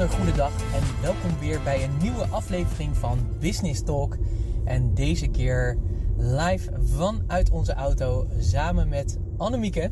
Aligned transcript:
bijzonder 0.00 0.26
goede 0.26 0.38
dag 0.38 0.74
en 0.74 1.02
welkom 1.02 1.38
weer 1.38 1.60
bij 1.62 1.84
een 1.84 1.96
nieuwe 2.02 2.26
aflevering 2.26 2.96
van 2.96 3.18
Business 3.40 3.82
Talk. 3.82 4.16
En 4.64 4.94
deze 4.94 5.26
keer 5.26 5.78
live 6.16 6.70
vanuit 6.82 7.50
onze 7.50 7.72
auto 7.72 8.26
samen 8.38 8.88
met 8.88 9.18
Annemieke. 9.36 9.90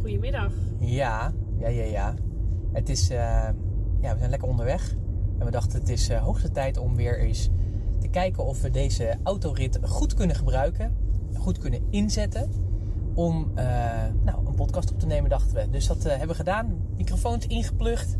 Goedemiddag. 0.00 0.52
Ja, 0.78 1.32
ja, 1.58 1.68
ja, 1.68 1.84
ja. 1.84 2.14
Het 2.72 2.88
is, 2.88 3.10
eh, 3.10 3.16
ja, 4.00 4.12
we 4.12 4.18
zijn 4.18 4.30
lekker 4.30 4.48
onderweg. 4.48 4.94
En 5.38 5.44
we 5.44 5.50
dachten 5.50 5.80
het 5.80 5.88
is 5.88 6.10
uh, 6.10 6.22
hoogste 6.22 6.50
tijd 6.50 6.76
om 6.76 6.96
weer 6.96 7.18
eens 7.18 7.48
te 7.98 8.08
kijken 8.08 8.44
of 8.44 8.62
we 8.62 8.70
deze 8.70 9.18
autorit 9.22 9.78
goed 9.82 10.14
kunnen 10.14 10.36
gebruiken. 10.36 10.96
Goed 11.34 11.58
kunnen 11.58 11.82
inzetten 11.90 12.50
om 13.14 13.50
uh, 13.54 13.64
nou, 14.24 14.46
een 14.46 14.54
podcast 14.54 14.92
op 14.92 14.98
te 14.98 15.06
nemen, 15.06 15.30
dachten 15.30 15.54
we. 15.54 15.70
Dus 15.70 15.86
dat 15.86 16.02
hebben 16.02 16.28
we 16.28 16.34
gedaan. 16.34 16.78
Microfoons 16.96 17.46
ingeplucht. 17.46 18.16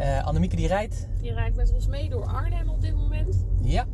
Uh, 0.00 0.26
Annemieke 0.26 0.56
die 0.56 0.66
rijdt. 0.66 1.08
Die 1.20 1.32
rijdt 1.32 1.56
met 1.56 1.72
ons 1.74 1.86
mee 1.86 2.08
door 2.08 2.24
Arnhem 2.24 2.68
op 2.68 2.80
dit 2.80 2.96
moment. 2.96 3.44
Ja. 3.62 3.86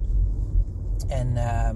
En 1.08 1.26
uh, 1.26 1.70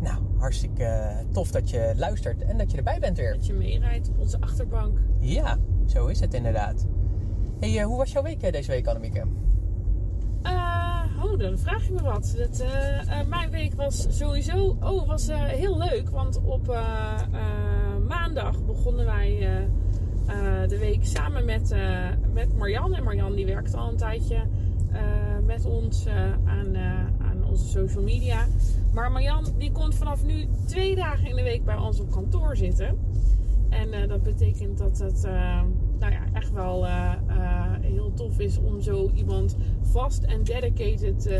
nou, 0.00 0.22
hartstikke 0.38 1.12
tof 1.32 1.50
dat 1.50 1.70
je 1.70 1.92
luistert 1.96 2.42
en 2.42 2.58
dat 2.58 2.70
je 2.70 2.76
erbij 2.76 2.98
bent 3.00 3.16
weer. 3.16 3.32
Dat 3.32 3.46
je 3.46 3.52
meerijdt 3.52 4.08
op 4.08 4.18
onze 4.18 4.40
achterbank. 4.40 4.98
Ja, 5.18 5.58
zo 5.86 6.06
is 6.06 6.20
het 6.20 6.34
inderdaad. 6.34 6.86
Hey, 7.60 7.78
uh, 7.78 7.84
hoe 7.84 7.96
was 7.96 8.12
jouw 8.12 8.22
week 8.22 8.52
deze 8.52 8.70
week, 8.70 8.86
Annemieke? 8.86 9.24
oh, 11.22 11.38
dan 11.38 11.58
vraag 11.58 11.86
je 11.86 11.92
me 11.92 12.02
wat. 12.02 12.34
Dat, 12.36 12.64
mijn 13.28 13.50
week 13.50 13.74
was 13.74 14.06
sowieso 14.18 14.76
oh, 14.80 15.08
was, 15.08 15.28
heel 15.32 15.78
leuk. 15.78 16.10
Want 16.10 16.40
op 16.44 16.78
maandag 18.08 18.64
begonnen 18.64 19.04
wij 19.04 19.48
uh, 20.28 20.68
de 20.68 20.78
week 20.78 21.04
samen 21.04 21.44
met, 21.44 21.72
uh, 21.72 22.08
met 22.32 22.56
Marjan. 22.56 22.94
En 22.94 23.04
Marjan 23.04 23.34
die 23.34 23.46
werkt 23.46 23.74
al 23.74 23.88
een 23.88 23.96
tijdje 23.96 24.42
uh, 24.92 24.98
met 25.46 25.64
ons 25.64 26.06
aan, 26.44 26.76
aan 27.18 27.44
onze 27.48 27.66
social 27.68 28.02
media. 28.02 28.46
Maar 28.92 29.12
Marjan 29.12 29.46
die 29.58 29.72
komt 29.72 29.94
vanaf 29.94 30.24
nu 30.24 30.46
twee 30.66 30.94
dagen 30.94 31.28
in 31.28 31.36
de 31.36 31.42
week 31.42 31.64
bij 31.64 31.76
ons 31.76 32.00
op 32.00 32.10
kantoor 32.10 32.56
zitten. 32.56 32.98
En 33.68 34.08
dat 34.08 34.22
betekent 34.22 34.78
dat 34.78 34.98
het 34.98 35.22
nou 35.98 36.12
ja, 36.12 36.20
echt 36.32 36.52
wel 36.52 36.86
heel 37.80 38.12
tof 38.14 38.38
is 38.38 38.58
om 38.58 38.80
zo 38.80 39.10
iemand 39.14 39.56
vast 39.82 40.22
en 40.22 40.44
dedicated 40.44 41.30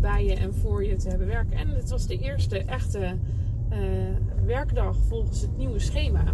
bij 0.00 0.24
je 0.24 0.34
en 0.34 0.54
voor 0.54 0.84
je 0.84 0.96
te 0.96 1.08
hebben 1.08 1.26
werken. 1.26 1.56
En 1.56 1.68
het 1.68 1.90
was 1.90 2.06
de 2.06 2.18
eerste 2.18 2.58
echte 2.58 3.16
werkdag 4.44 4.96
volgens 5.08 5.40
het 5.40 5.56
nieuwe 5.56 5.78
schema. 5.78 6.24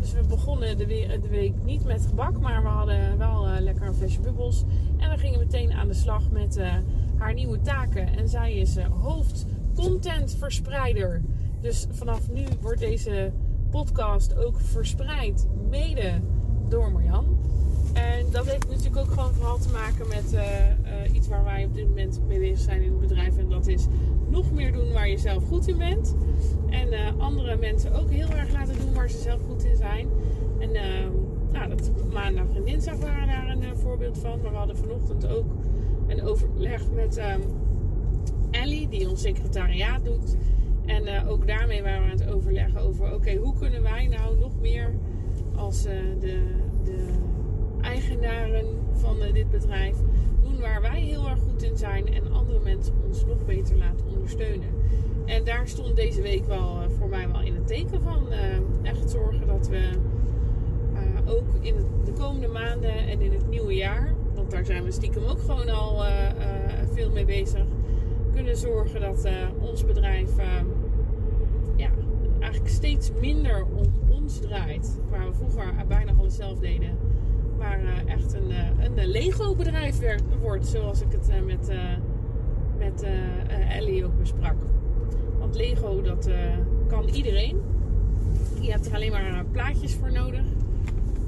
Dus 0.00 0.12
we 0.12 0.22
begonnen 0.28 0.78
de, 0.78 0.86
de, 0.86 1.28
week 1.28 1.54
niet 1.64 1.84
met 1.84 2.06
gebak, 2.06 2.40
maar 2.40 2.62
we 2.62 2.68
hadden 2.68 3.18
wel 3.18 3.48
uh, 3.48 3.60
lekker 3.60 3.86
een 3.86 3.94
flesje 3.94 4.20
bubbels. 4.20 4.64
En 4.98 5.10
we 5.10 5.18
gingen 5.18 5.38
meteen 5.38 5.72
aan 5.72 5.88
de 5.88 5.94
slag 5.94 6.30
met 6.30 6.56
uh, 6.56 6.74
haar 7.16 7.34
nieuwe 7.34 7.60
taken. 7.60 8.16
En 8.16 8.28
zij 8.28 8.54
is 8.54 8.76
uh, 8.76 8.84
hoofdcontentverspreider. 9.00 11.22
Dus 11.60 11.86
vanaf 11.90 12.30
nu 12.30 12.44
wordt 12.60 12.80
deze 12.80 13.32
podcast 13.70 14.36
ook 14.36 14.60
verspreid, 14.60 15.46
mede 15.70 16.20
door 16.68 16.92
Marjan. 16.92 17.39
Dat 18.30 18.46
heeft 18.46 18.68
natuurlijk 18.68 18.96
ook 18.96 19.10
gewoon 19.10 19.32
vooral 19.34 19.58
te 19.58 19.68
maken 19.72 20.08
met 20.08 20.34
iets 21.12 21.28
waar 21.28 21.44
wij 21.44 21.64
op 21.64 21.74
dit 21.74 21.88
moment 21.88 22.20
mee 22.28 22.38
bezig 22.38 22.58
zijn 22.58 22.82
in 22.82 22.90
het 22.90 23.00
bedrijf. 23.00 23.36
En 23.36 23.48
dat 23.48 23.66
is 23.66 23.86
nog 24.28 24.52
meer 24.52 24.72
doen 24.72 24.92
waar 24.92 25.08
je 25.08 25.18
zelf 25.18 25.44
goed 25.44 25.68
in 25.68 25.78
bent. 25.78 26.14
En 26.70 26.92
uh, 26.92 27.18
andere 27.18 27.56
mensen 27.56 27.92
ook 27.92 28.10
heel 28.10 28.28
erg 28.28 28.52
laten 28.52 28.78
doen 28.78 28.94
waar 28.94 29.10
ze 29.10 29.18
zelf 29.18 29.40
goed 29.48 29.64
in 29.64 29.76
zijn. 29.76 30.08
En 30.58 30.70
uh, 30.74 30.82
nou, 31.52 31.68
dat 31.68 31.90
maandag 32.12 32.46
en 32.54 32.64
dinsdag 32.64 32.96
waren 32.96 33.26
daar 33.26 33.48
een 33.48 33.76
voorbeeld 33.76 34.18
van. 34.18 34.40
Maar 34.42 34.50
we 34.50 34.56
hadden 34.56 34.76
vanochtend 34.76 35.26
ook 35.26 35.46
een 36.06 36.22
overleg 36.22 36.82
met 36.94 37.18
um, 37.18 37.42
Ellie, 38.50 38.88
die 38.88 39.08
ons 39.08 39.20
secretariaat 39.20 40.04
doet. 40.04 40.36
En 40.86 41.26
ook 41.28 41.46
daarmee 41.46 41.82
waren 41.82 42.04
we 42.04 42.10
aan 42.12 42.18
het 42.18 42.28
overleggen 42.28 42.80
over: 42.80 43.14
oké, 43.14 43.34
hoe 43.34 43.54
kunnen 43.58 43.82
wij 43.82 44.06
nou 44.06 44.38
nog 44.38 44.60
meer 44.60 44.94
als 45.56 45.82
de, 45.82 46.10
de 46.84 47.06
eigenaren 47.82 48.66
van 48.92 49.16
dit 49.32 49.50
bedrijf 49.50 49.96
doen 50.42 50.60
waar 50.60 50.80
wij 50.80 51.00
heel 51.00 51.28
erg 51.28 51.38
goed 51.38 51.62
in 51.62 51.76
zijn 51.76 52.14
en 52.14 52.32
andere 52.32 52.60
mensen 52.60 52.94
ons 53.06 53.24
nog 53.26 53.44
beter 53.44 53.76
laten 53.76 54.06
ondersteunen. 54.06 54.68
En 55.26 55.44
daar 55.44 55.68
stond 55.68 55.96
deze 55.96 56.22
week 56.22 56.46
wel 56.46 56.82
uh, 56.82 56.88
voor 56.98 57.08
mij 57.08 57.28
wel 57.28 57.40
in 57.40 57.54
het 57.54 57.66
teken 57.66 58.02
van 58.02 58.26
uh, 58.30 58.88
echt 58.90 59.10
zorgen 59.10 59.46
dat 59.46 59.68
we 59.68 59.90
ook 61.26 61.54
in 61.60 61.74
de 62.04 62.12
komende 62.12 62.48
maanden 62.48 62.94
en 62.94 63.20
in 63.20 63.32
het 63.32 63.48
nieuwe 63.48 63.74
jaar, 63.74 64.14
want 64.34 64.50
daar 64.50 64.64
zijn 64.64 64.84
we 64.84 64.90
stiekem 64.90 65.24
ook 65.24 65.40
gewoon 65.40 65.68
al 65.68 66.02
veel 66.92 67.10
mee 67.10 67.24
bezig, 67.24 67.64
kunnen 68.34 68.56
zorgen 68.56 69.00
dat 69.00 69.28
ons 69.60 69.84
bedrijf 69.84 70.30
ja, 71.76 71.90
eigenlijk 72.38 72.72
steeds 72.72 73.10
minder 73.20 73.64
om 73.64 73.84
ons 74.08 74.40
draait. 74.40 75.00
Waar 75.10 75.26
we 75.26 75.34
vroeger 75.34 75.74
bijna 75.88 76.12
alles 76.18 76.36
zelf 76.36 76.58
deden 76.58 76.98
maar 77.60 77.82
uh, 77.82 78.12
echt 78.12 78.32
een, 78.32 78.50
uh, 78.50 78.84
een 78.96 79.06
Lego 79.06 79.54
bedrijf 79.54 79.98
werd, 79.98 80.22
wordt, 80.40 80.66
zoals 80.66 81.00
ik 81.00 81.12
het 81.12 81.28
uh, 81.30 81.42
met, 81.46 81.72
met 82.78 83.06
Ellie 83.68 84.04
ook 84.04 84.18
besprak. 84.18 84.56
Want 85.38 85.54
Lego, 85.54 86.02
dat 86.02 86.30
kan 86.86 87.08
iedereen. 87.08 87.60
Je 88.60 88.70
hebt 88.70 88.86
er 88.86 88.94
alleen 88.94 89.10
maar 89.10 89.44
plaatjes 89.52 89.94
voor 89.94 90.12
nodig. 90.12 90.44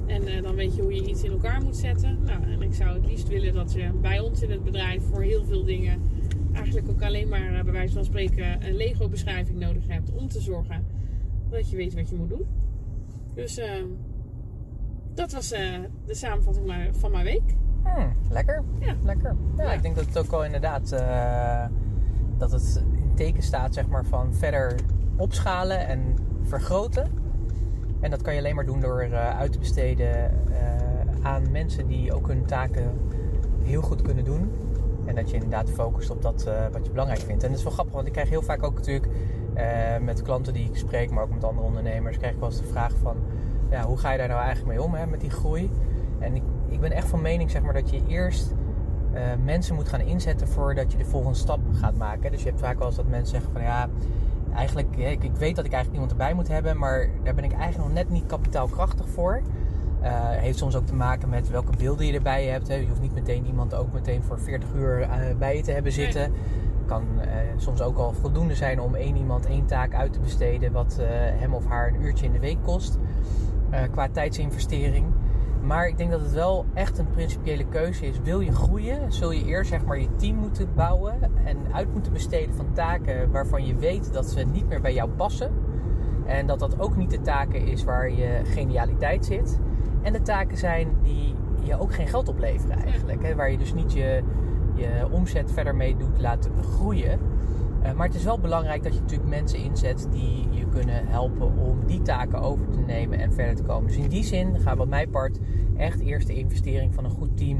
En 0.05 0.43
dan 0.43 0.55
weet 0.55 0.75
je 0.75 0.81
hoe 0.81 0.93
je 0.93 1.07
iets 1.07 1.23
in 1.23 1.31
elkaar 1.31 1.61
moet 1.63 1.75
zetten. 1.75 2.19
Nou, 2.23 2.43
en 2.43 2.61
ik 2.61 2.73
zou 2.73 2.93
het 2.93 3.05
liefst 3.05 3.27
willen 3.27 3.53
dat 3.53 3.73
je 3.73 3.91
bij 4.01 4.19
ons 4.19 4.41
in 4.41 4.51
het 4.51 4.63
bedrijf 4.63 5.03
voor 5.03 5.21
heel 5.21 5.45
veel 5.45 5.63
dingen 5.63 6.01
eigenlijk 6.53 6.89
ook 6.89 7.01
alleen 7.01 7.27
maar 7.27 7.63
bij 7.63 7.73
wijze 7.73 7.93
van 7.93 8.05
spreken 8.05 8.67
een 8.67 8.75
Lego 8.75 9.09
beschrijving 9.09 9.59
nodig 9.59 9.87
hebt 9.87 10.11
om 10.11 10.27
te 10.27 10.41
zorgen 10.41 10.85
dat 11.49 11.69
je 11.69 11.75
weet 11.75 11.93
wat 11.93 12.09
je 12.09 12.15
moet 12.15 12.29
doen. 12.29 12.45
Dus 13.35 13.59
dat 15.13 15.31
was 15.31 15.53
uh, 15.53 15.59
de 16.05 16.15
samenvatting 16.15 16.71
van 16.91 17.11
mijn 17.11 17.23
week. 17.23 17.55
Hmm, 17.83 18.13
lekker. 18.29 18.63
Ja. 18.79 18.95
Lekker. 19.03 19.35
Ja, 19.57 19.63
ja, 19.63 19.73
ik 19.73 19.81
denk 19.81 19.95
dat 19.95 20.05
het 20.05 20.17
ook 20.17 20.31
wel 20.31 20.45
inderdaad 20.45 20.91
uh, 20.93 21.65
dat 22.37 22.51
het 22.51 22.83
in 22.93 23.11
teken 23.15 23.43
staat 23.43 23.73
zeg 23.73 23.87
maar, 23.87 24.05
van 24.05 24.33
verder 24.33 24.75
opschalen 25.17 25.87
en 25.87 26.15
vergroten. 26.43 27.11
En 27.99 28.09
dat 28.09 28.21
kan 28.21 28.33
je 28.33 28.39
alleen 28.39 28.55
maar 28.55 28.65
doen 28.65 28.79
door 28.79 29.03
uh, 29.03 29.39
uit 29.39 29.51
te 29.51 29.59
besteden 29.59 30.31
aan 31.21 31.51
mensen 31.51 31.87
die 31.87 32.13
ook 32.13 32.27
hun 32.27 32.45
taken 32.45 32.99
heel 33.61 33.81
goed 33.81 34.01
kunnen 34.01 34.23
doen. 34.23 34.51
En 35.05 35.15
dat 35.15 35.29
je 35.29 35.35
inderdaad 35.35 35.69
focust 35.69 36.09
op 36.09 36.21
dat 36.21 36.49
wat 36.71 36.85
je 36.85 36.91
belangrijk 36.91 37.21
vindt. 37.21 37.43
En 37.43 37.49
dat 37.49 37.57
is 37.57 37.63
wel 37.63 37.73
grappig, 37.73 37.93
want 37.93 38.07
ik 38.07 38.13
krijg 38.13 38.29
heel 38.29 38.41
vaak 38.41 38.63
ook 38.63 38.75
natuurlijk 38.75 39.07
met 40.01 40.21
klanten 40.21 40.53
die 40.53 40.69
ik 40.69 40.75
spreek, 40.75 41.11
maar 41.11 41.23
ook 41.23 41.33
met 41.33 41.43
andere 41.43 41.67
ondernemers, 41.67 42.17
krijg 42.17 42.33
ik 42.33 42.39
wel 42.39 42.49
eens 42.49 42.61
de 42.61 42.67
vraag 42.67 42.93
van 43.01 43.15
ja, 43.73 43.83
hoe 43.83 43.97
ga 43.97 44.11
je 44.11 44.17
daar 44.17 44.27
nou 44.27 44.41
eigenlijk 44.41 44.75
mee 44.77 44.85
om 44.85 44.93
hè, 44.93 45.07
met 45.07 45.21
die 45.21 45.29
groei? 45.29 45.71
En 46.19 46.35
ik, 46.35 46.43
ik 46.67 46.79
ben 46.79 46.91
echt 46.91 47.07
van 47.07 47.21
mening 47.21 47.51
zeg 47.51 47.61
maar, 47.61 47.73
dat 47.73 47.89
je 47.89 48.01
eerst 48.07 48.53
uh, 49.13 49.21
mensen 49.43 49.75
moet 49.75 49.87
gaan 49.87 50.01
inzetten 50.01 50.47
voordat 50.47 50.91
je 50.91 50.97
de 50.97 51.05
volgende 51.05 51.37
stap 51.37 51.59
gaat 51.71 51.97
maken. 51.97 52.31
Dus 52.31 52.43
je 52.43 52.49
hebt 52.49 52.61
vaak 52.61 52.77
wel 52.77 52.87
eens 52.87 52.95
dat 52.95 53.07
mensen 53.07 53.35
zeggen 53.35 53.51
van 53.53 53.61
ja, 53.61 53.89
eigenlijk, 54.55 54.95
ik, 54.95 55.23
ik 55.23 55.35
weet 55.35 55.55
dat 55.55 55.65
ik 55.65 55.71
eigenlijk 55.71 55.93
iemand 55.93 56.11
erbij 56.11 56.33
moet 56.33 56.47
hebben, 56.47 56.77
maar 56.77 57.09
daar 57.23 57.33
ben 57.33 57.43
ik 57.43 57.51
eigenlijk 57.51 57.83
nog 57.83 57.93
net 57.93 58.09
niet 58.09 58.25
kapitaalkrachtig 58.25 59.09
voor. 59.09 59.41
Uh, 60.03 60.09
heeft 60.29 60.57
soms 60.57 60.75
ook 60.75 60.85
te 60.85 60.95
maken 60.95 61.29
met 61.29 61.49
welke 61.49 61.77
beelden 61.77 62.05
je 62.05 62.13
erbij 62.13 62.45
hebt. 62.45 62.67
Hè. 62.67 62.75
Je 62.75 62.87
hoeft 62.87 63.01
niet 63.01 63.13
meteen 63.13 63.45
iemand 63.45 63.75
ook 63.75 63.93
meteen 63.93 64.23
voor 64.23 64.39
40 64.39 64.73
uur 64.73 64.99
uh, 64.99 65.07
bij 65.37 65.55
je 65.55 65.61
te 65.61 65.71
hebben 65.71 65.91
zitten. 65.91 66.31
Nee. 66.31 66.41
Kan 66.85 67.03
uh, 67.17 67.23
soms 67.57 67.81
ook 67.81 67.97
al 67.97 68.13
voldoende 68.13 68.55
zijn 68.55 68.81
om 68.81 68.95
één 68.95 69.15
iemand 69.15 69.45
één 69.45 69.65
taak 69.65 69.93
uit 69.93 70.13
te 70.13 70.19
besteden, 70.19 70.71
wat 70.71 70.97
hem 71.39 71.53
of 71.53 71.65
haar 71.65 71.87
een 71.87 72.01
uurtje 72.01 72.25
in 72.25 72.31
de 72.31 72.39
week 72.39 72.57
kost. 72.63 72.97
Uh, 73.73 73.79
qua 73.91 74.09
tijdsinvestering. 74.09 75.05
Maar 75.61 75.87
ik 75.87 75.97
denk 75.97 76.11
dat 76.11 76.21
het 76.21 76.33
wel 76.33 76.65
echt 76.73 76.97
een 76.97 77.09
principiële 77.09 77.65
keuze 77.65 78.05
is. 78.05 78.19
Wil 78.23 78.39
je 78.39 78.51
groeien, 78.51 79.11
zul 79.11 79.31
je 79.31 79.45
eerst 79.45 79.69
zeg 79.69 79.85
maar 79.85 79.99
je 79.99 80.15
team 80.15 80.35
moeten 80.35 80.69
bouwen 80.75 81.13
en 81.43 81.57
uit 81.71 81.93
moeten 81.93 82.13
besteden 82.13 82.55
van 82.55 82.73
taken 82.73 83.31
waarvan 83.31 83.65
je 83.65 83.75
weet 83.75 84.13
dat 84.13 84.29
ze 84.29 84.43
niet 84.43 84.67
meer 84.67 84.81
bij 84.81 84.93
jou 84.93 85.09
passen. 85.09 85.51
En 86.25 86.47
dat 86.47 86.59
dat 86.59 86.79
ook 86.79 86.95
niet 86.95 87.11
de 87.11 87.21
taken 87.21 87.65
is 87.65 87.83
waar 87.83 88.11
je 88.11 88.41
genialiteit 88.43 89.25
zit. 89.25 89.59
En 90.01 90.13
de 90.13 90.21
taken 90.21 90.57
zijn 90.57 90.95
die 91.03 91.35
je 91.61 91.79
ook 91.79 91.93
geen 91.93 92.07
geld 92.07 92.27
opleveren 92.27 92.77
eigenlijk. 92.77 93.23
Hè? 93.23 93.35
Waar 93.35 93.51
je 93.51 93.57
dus 93.57 93.73
niet 93.73 93.93
je, 93.93 94.23
je 94.73 95.07
omzet 95.11 95.51
verder 95.51 95.75
mee 95.75 95.97
doet 95.97 96.19
laten 96.21 96.51
groeien. 96.63 97.19
Uh, 97.83 97.91
maar 97.91 98.07
het 98.07 98.15
is 98.15 98.23
wel 98.23 98.39
belangrijk 98.39 98.83
dat 98.83 98.93
je 98.93 98.99
natuurlijk 98.99 99.29
mensen 99.29 99.59
inzet 99.59 100.07
die 100.11 100.47
je 100.51 100.69
kunnen 100.69 101.07
helpen 101.07 101.57
om 101.57 101.85
die 101.85 102.01
taken 102.01 102.41
over 102.41 102.69
te 102.69 102.79
nemen 102.79 103.19
en 103.19 103.33
verder 103.33 103.55
te 103.55 103.63
komen. 103.63 103.87
Dus 103.87 103.97
in 103.97 104.09
die 104.09 104.23
zin 104.23 104.59
gaan 104.59 104.77
wat 104.77 104.87
mij 104.87 105.07
part 105.07 105.39
echt 105.77 105.99
eerst 105.99 106.27
de 106.27 106.33
investering 106.33 106.93
van 106.93 107.05
een 107.05 107.11
goed 107.11 107.37
team, 107.37 107.57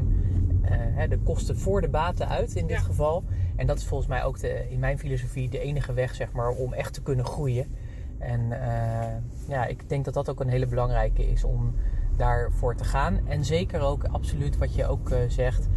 uh, 0.62 0.70
hè, 0.70 1.08
de 1.08 1.18
kosten 1.18 1.58
voor 1.58 1.80
de 1.80 1.88
baten 1.88 2.28
uit 2.28 2.54
in 2.54 2.66
dit 2.66 2.76
ja. 2.76 2.82
geval. 2.82 3.24
En 3.56 3.66
dat 3.66 3.78
is 3.78 3.86
volgens 3.86 4.08
mij 4.08 4.24
ook 4.24 4.40
de, 4.40 4.70
in 4.70 4.78
mijn 4.78 4.98
filosofie 4.98 5.48
de 5.48 5.58
enige 5.58 5.92
weg 5.92 6.14
zeg 6.14 6.32
maar, 6.32 6.50
om 6.50 6.72
echt 6.72 6.94
te 6.94 7.02
kunnen 7.02 7.24
groeien. 7.24 7.66
En 8.18 8.40
uh, 8.40 9.48
ja, 9.48 9.66
ik 9.66 9.88
denk 9.88 10.04
dat 10.04 10.14
dat 10.14 10.30
ook 10.30 10.40
een 10.40 10.48
hele 10.48 10.66
belangrijke 10.66 11.30
is 11.30 11.44
om 11.44 11.74
daarvoor 12.16 12.74
te 12.74 12.84
gaan. 12.84 13.20
En 13.26 13.44
zeker 13.44 13.80
ook 13.80 14.04
absoluut 14.04 14.58
wat 14.58 14.74
je 14.74 14.86
ook 14.86 15.10
zegt 15.28 15.68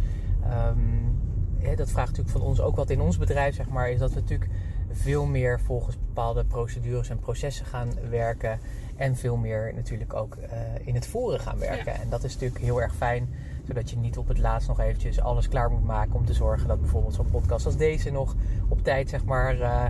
ehm, 1.62 1.76
dat 1.76 1.90
vraagt 1.90 2.08
natuurlijk 2.08 2.38
van 2.38 2.46
ons 2.46 2.60
ook 2.60 2.76
wat 2.76 2.90
in 2.90 3.00
ons 3.00 3.18
bedrijf, 3.18 3.54
zeg 3.54 3.68
maar, 3.68 3.90
is 3.90 3.98
dat 3.98 4.12
we 4.12 4.20
natuurlijk 4.20 4.50
veel 4.92 5.26
meer 5.26 5.60
volgens 5.60 5.96
bepaalde 5.96 6.44
procedures 6.44 7.08
en 7.08 7.18
processen 7.18 7.66
gaan 7.66 7.88
werken. 8.10 8.58
En 8.96 9.16
veel 9.16 9.36
meer 9.36 9.72
natuurlijk 9.74 10.14
ook 10.14 10.36
eh, 10.36 10.58
in 10.84 10.94
het 10.94 11.06
voeren 11.06 11.40
gaan 11.40 11.58
werken. 11.58 11.94
En 11.94 12.08
dat 12.08 12.24
is 12.24 12.32
natuurlijk 12.32 12.60
heel 12.64 12.82
erg 12.82 12.94
fijn, 12.94 13.28
zodat 13.66 13.90
je 13.90 13.96
niet 13.96 14.18
op 14.18 14.28
het 14.28 14.38
laatst 14.38 14.68
nog 14.68 14.80
eventjes 14.80 15.20
alles 15.20 15.48
klaar 15.48 15.70
moet 15.70 15.84
maken 15.84 16.14
om 16.14 16.24
te 16.24 16.32
zorgen 16.32 16.68
dat 16.68 16.80
bijvoorbeeld 16.80 17.14
zo'n 17.14 17.30
podcast 17.30 17.66
als 17.66 17.76
deze 17.76 18.10
nog 18.10 18.34
op 18.68 18.82
tijd, 18.82 19.08
zeg 19.08 19.24
maar, 19.24 19.58
uh, 19.58 19.84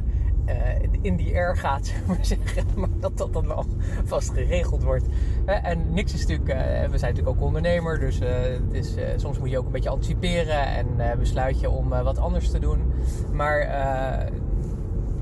in 1.01 1.17
die 1.17 1.35
air 1.35 1.57
gaat, 1.57 1.87
zeg 1.93 2.07
maar 2.07 2.19
zeggen. 2.21 2.65
Maar 2.77 2.89
dat 3.01 3.19
dat 3.19 3.33
dan 3.33 3.47
wel 3.47 3.65
vast 4.05 4.31
geregeld 4.31 4.83
wordt. 4.83 5.07
en 5.45 5.93
niks 5.93 6.15
is 6.15 6.27
natuurlijk, 6.27 6.49
we 6.91 6.99
zijn 6.99 7.15
natuurlijk 7.15 7.29
ook 7.29 7.47
ondernemer, 7.47 7.99
dus 7.99 8.19
het 8.19 8.73
is, 8.73 8.95
soms 9.17 9.39
moet 9.39 9.51
je 9.51 9.59
ook 9.59 9.67
een 9.67 9.73
beetje 9.73 9.89
anticiperen 9.89 10.67
en 10.67 11.19
besluit 11.19 11.61
je 11.61 11.71
om 11.71 11.89
wat 11.89 12.19
anders 12.19 12.51
te 12.51 12.59
doen. 12.59 12.93
Maar 13.33 13.67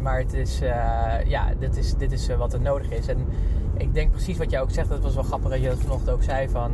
maar 0.01 0.19
het 0.19 0.33
is, 0.33 0.59
ja, 1.27 1.53
dit 1.59 1.77
is, 1.77 1.95
dit 1.95 2.13
is 2.13 2.29
wat 2.37 2.53
er 2.53 2.61
nodig 2.61 2.91
is. 2.91 3.09
En 3.09 3.27
ik 3.77 3.95
denk 3.95 4.11
precies 4.11 4.39
wat 4.39 4.51
jij 4.51 4.61
ook 4.61 4.71
zegt. 4.71 4.89
Dat 4.89 5.03
was 5.03 5.15
wel 5.15 5.23
grappig 5.23 5.51
dat 5.51 5.61
je 5.61 5.69
dat 5.69 5.79
vanochtend 5.79 6.11
ook 6.11 6.23
zei 6.23 6.49
van 6.49 6.71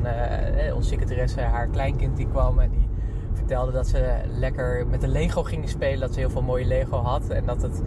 onze 0.75 0.88
secretaresse, 0.88 1.40
haar 1.40 1.69
kleinkind 1.69 2.16
die 2.16 2.28
kwam 2.28 2.58
en 2.58 2.70
die 2.70 2.88
vertelde 3.32 3.72
dat 3.72 3.87
ze 3.87 4.14
lekker 4.38 4.87
met 4.87 5.00
de 5.00 5.08
Lego 5.08 5.43
gingen 5.43 5.69
spelen. 5.69 6.00
Dat 6.00 6.12
ze 6.12 6.19
heel 6.19 6.31
veel 6.31 6.43
mooie 6.43 6.64
Lego 6.64 6.96
had. 6.96 7.28
En 7.28 7.46
dat 7.46 7.62
het 7.62 7.82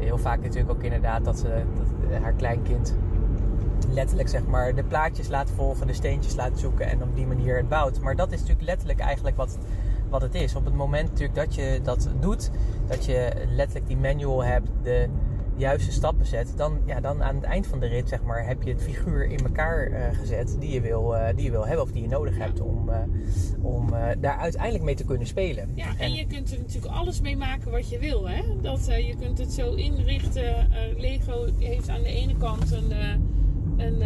heel 0.00 0.18
vaak 0.18 0.42
natuurlijk 0.42 0.70
ook 0.70 0.82
inderdaad 0.82 1.24
dat, 1.24 1.38
ze, 1.38 1.62
dat 2.08 2.20
haar 2.22 2.32
kleinkind 2.32 2.94
letterlijk 3.92 4.28
zeg 4.28 4.46
maar 4.46 4.74
de 4.74 4.84
plaatjes 4.84 5.28
laat 5.28 5.50
volgen, 5.50 5.86
de 5.86 5.92
steentjes 5.92 6.34
laat 6.34 6.58
zoeken 6.58 6.86
en 6.86 7.02
op 7.02 7.16
die 7.16 7.26
manier 7.26 7.56
het 7.56 7.68
bouwt. 7.68 8.00
Maar 8.00 8.16
dat 8.16 8.32
is 8.32 8.40
natuurlijk 8.40 8.66
letterlijk 8.66 9.00
eigenlijk 9.00 9.36
wat, 9.36 9.58
wat 10.08 10.22
het 10.22 10.34
is. 10.34 10.54
Op 10.54 10.64
het 10.64 10.74
moment 10.74 11.08
natuurlijk 11.08 11.34
dat 11.34 11.54
je 11.54 11.80
dat 11.82 12.08
doet, 12.20 12.50
dat 12.86 13.04
je 13.04 13.32
letterlijk 13.48 13.86
die 13.86 13.96
manual 13.96 14.44
hebt, 14.44 14.68
de 14.82 15.08
juiste 15.60 15.92
stappen 15.92 16.26
zet, 16.26 16.52
dan, 16.56 16.78
ja, 16.86 17.00
dan 17.00 17.22
aan 17.22 17.34
het 17.34 17.44
eind 17.44 17.66
van 17.66 17.80
de 17.80 17.86
rit 17.86 18.08
zeg 18.08 18.22
maar, 18.22 18.46
heb 18.46 18.62
je 18.62 18.70
het 18.70 18.82
figuur 18.82 19.24
in 19.24 19.38
elkaar 19.38 19.90
uh, 19.90 20.18
gezet 20.18 20.56
die 20.60 20.70
je, 20.70 20.80
wil, 20.80 21.14
uh, 21.14 21.28
die 21.34 21.44
je 21.44 21.50
wil 21.50 21.66
hebben 21.66 21.84
of 21.84 21.92
die 21.92 22.02
je 22.02 22.08
nodig 22.08 22.38
hebt 22.38 22.60
om, 22.60 22.88
uh, 22.88 22.96
om 23.62 23.90
daar 24.20 24.36
uiteindelijk 24.36 24.84
mee 24.84 24.94
te 24.94 25.04
kunnen 25.04 25.26
spelen. 25.26 25.72
Ja, 25.74 25.86
en, 25.86 25.98
en, 25.98 26.14
je 26.14 26.26
kunt 26.26 26.52
er 26.52 26.58
natuurlijk 26.58 26.94
alles 26.94 27.20
mee 27.20 27.36
maken 27.36 27.70
wat 27.70 27.88
je 27.88 27.98
wil. 27.98 28.28
Hè? 28.28 28.42
Dat, 28.60 28.86
je 28.86 29.14
kunt 29.20 29.38
het 29.38 29.52
zo 29.52 29.72
inrichten. 29.74 30.68
Lego 30.96 31.46
heeft 31.58 31.88
aan 31.88 32.02
de 32.02 32.08
ene 32.08 32.36
kant 32.36 32.72
een, 32.72 32.92
een, 33.76 34.02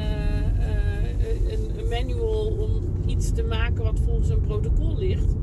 een 1.77 1.89
manual 1.89 2.47
om 2.47 2.83
iets 3.07 3.33
te 3.33 3.43
maken 3.43 3.85
wat 3.85 4.01
volgens 4.05 4.29
een 4.29 4.41
protocol 4.41 4.97
ligt. 4.97 5.35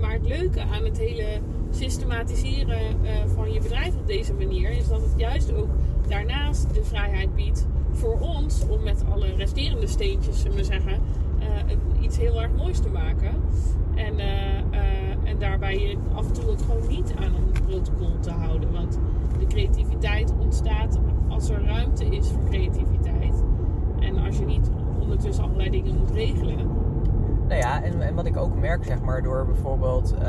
maar 0.00 0.12
het 0.12 0.26
leuke 0.26 0.60
aan 0.60 0.84
het 0.84 0.98
hele 0.98 1.40
systematiseren 1.74 2.80
uh, 3.02 3.10
van 3.34 3.52
je 3.52 3.60
bedrijf 3.60 3.96
op 3.96 4.06
deze 4.06 4.34
manier 4.34 4.70
is 4.70 4.88
dat 4.88 5.00
het 5.00 5.12
juist 5.16 5.54
ook 5.54 5.68
daarnaast 6.08 6.74
de 6.74 6.84
vrijheid 6.84 7.34
biedt 7.34 7.66
voor 7.92 8.18
ons 8.20 8.66
om 8.68 8.82
met 8.82 9.04
alle 9.12 9.34
resterende 9.34 9.86
steentjes, 9.86 10.40
zullen 10.40 10.56
we 10.56 10.64
zeggen, 10.64 11.00
uh, 11.40 12.02
iets 12.04 12.16
heel 12.16 12.42
erg 12.42 12.52
moois 12.56 12.78
te 12.78 12.88
maken. 12.88 13.34
En, 13.94 14.14
uh, 14.18 15.28
en 15.30 15.38
daarbij 15.38 15.78
je 15.78 15.96
af 16.14 16.26
en 16.26 16.32
toe 16.32 16.50
ook 16.50 16.58
gewoon 16.58 16.88
niet 16.88 17.14
aan 17.16 17.34
een 17.34 17.62
protocol 17.66 18.18
te 18.20 18.30
houden. 18.30 18.72
Want 18.72 18.98
de 19.38 19.46
creativiteit 19.46 20.32
ontstaat 20.38 20.98
als 21.28 21.48
er 21.48 21.64
ruimte 21.64 22.04
is 22.04 22.28
voor 22.28 22.44
creativiteit. 22.44 23.44
En 24.00 24.18
als 24.18 24.38
je 24.38 24.44
niet 24.44 24.70
ondertussen 25.00 25.44
allerlei 25.44 25.70
dingen 25.70 25.96
moet 25.98 26.10
regelen. 26.10 26.73
Nou 27.48 27.60
ja, 27.60 27.82
en, 27.82 28.02
en, 28.02 28.14
wat 28.14 28.26
ik 28.26 28.36
ook 28.36 28.54
merk, 28.54 28.84
zeg 28.84 29.02
maar, 29.02 29.22
door 29.22 29.46
bijvoorbeeld, 29.46 30.14
uh, 30.14 30.26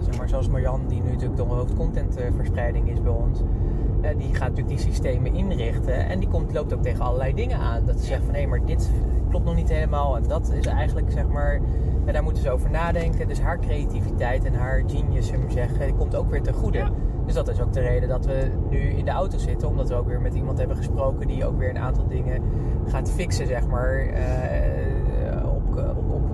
zeg 0.00 0.18
maar, 0.18 0.28
zoals 0.28 0.48
Marjan, 0.48 0.80
die 0.88 1.02
nu 1.02 1.10
natuurlijk 1.10 1.36
de 1.36 1.42
hoofdcontentverspreiding 1.42 2.90
is 2.90 3.02
bij 3.02 3.12
ons, 3.12 3.40
uh, 3.40 4.08
die 4.18 4.34
gaat 4.34 4.48
natuurlijk 4.48 4.68
die 4.68 4.78
systemen 4.78 5.34
inrichten 5.34 6.08
en 6.08 6.18
die 6.18 6.28
komt, 6.28 6.52
loopt 6.52 6.74
ook 6.74 6.82
tegen 6.82 7.04
allerlei 7.04 7.34
dingen 7.34 7.58
aan. 7.58 7.86
Dat 7.86 8.00
ze 8.00 8.06
zegt 8.06 8.24
van 8.24 8.34
hé, 8.34 8.46
maar 8.46 8.64
dit 8.64 8.90
klopt 9.28 9.44
nog 9.44 9.54
niet 9.54 9.68
helemaal 9.68 10.16
en 10.16 10.22
dat 10.28 10.52
is 10.52 10.66
eigenlijk, 10.66 11.10
zeg 11.10 11.28
maar, 11.28 11.60
en 12.04 12.12
daar 12.12 12.22
moeten 12.22 12.42
ze 12.42 12.50
over 12.50 12.70
nadenken. 12.70 13.28
Dus 13.28 13.40
haar 13.40 13.58
creativiteit 13.58 14.44
en 14.44 14.54
haar 14.54 14.82
genius, 14.86 15.26
zullen 15.26 15.46
we 15.46 15.52
zeggen, 15.52 15.96
komt 15.96 16.16
ook 16.16 16.30
weer 16.30 16.42
ten 16.42 16.54
goede. 16.54 16.90
Dus 17.24 17.34
dat 17.34 17.48
is 17.48 17.60
ook 17.60 17.72
de 17.72 17.80
reden 17.80 18.08
dat 18.08 18.26
we 18.26 18.50
nu 18.70 18.78
in 18.78 19.04
de 19.04 19.10
auto 19.10 19.38
zitten, 19.38 19.68
omdat 19.68 19.88
we 19.88 19.94
ook 19.94 20.06
weer 20.06 20.20
met 20.20 20.34
iemand 20.34 20.58
hebben 20.58 20.76
gesproken 20.76 21.26
die 21.26 21.46
ook 21.46 21.58
weer 21.58 21.70
een 21.70 21.78
aantal 21.78 22.06
dingen 22.08 22.42
gaat 22.86 23.10
fixen, 23.10 23.46
zeg 23.46 23.66
maar. 23.66 24.06
Uh, 24.06 24.16
op 24.16 24.81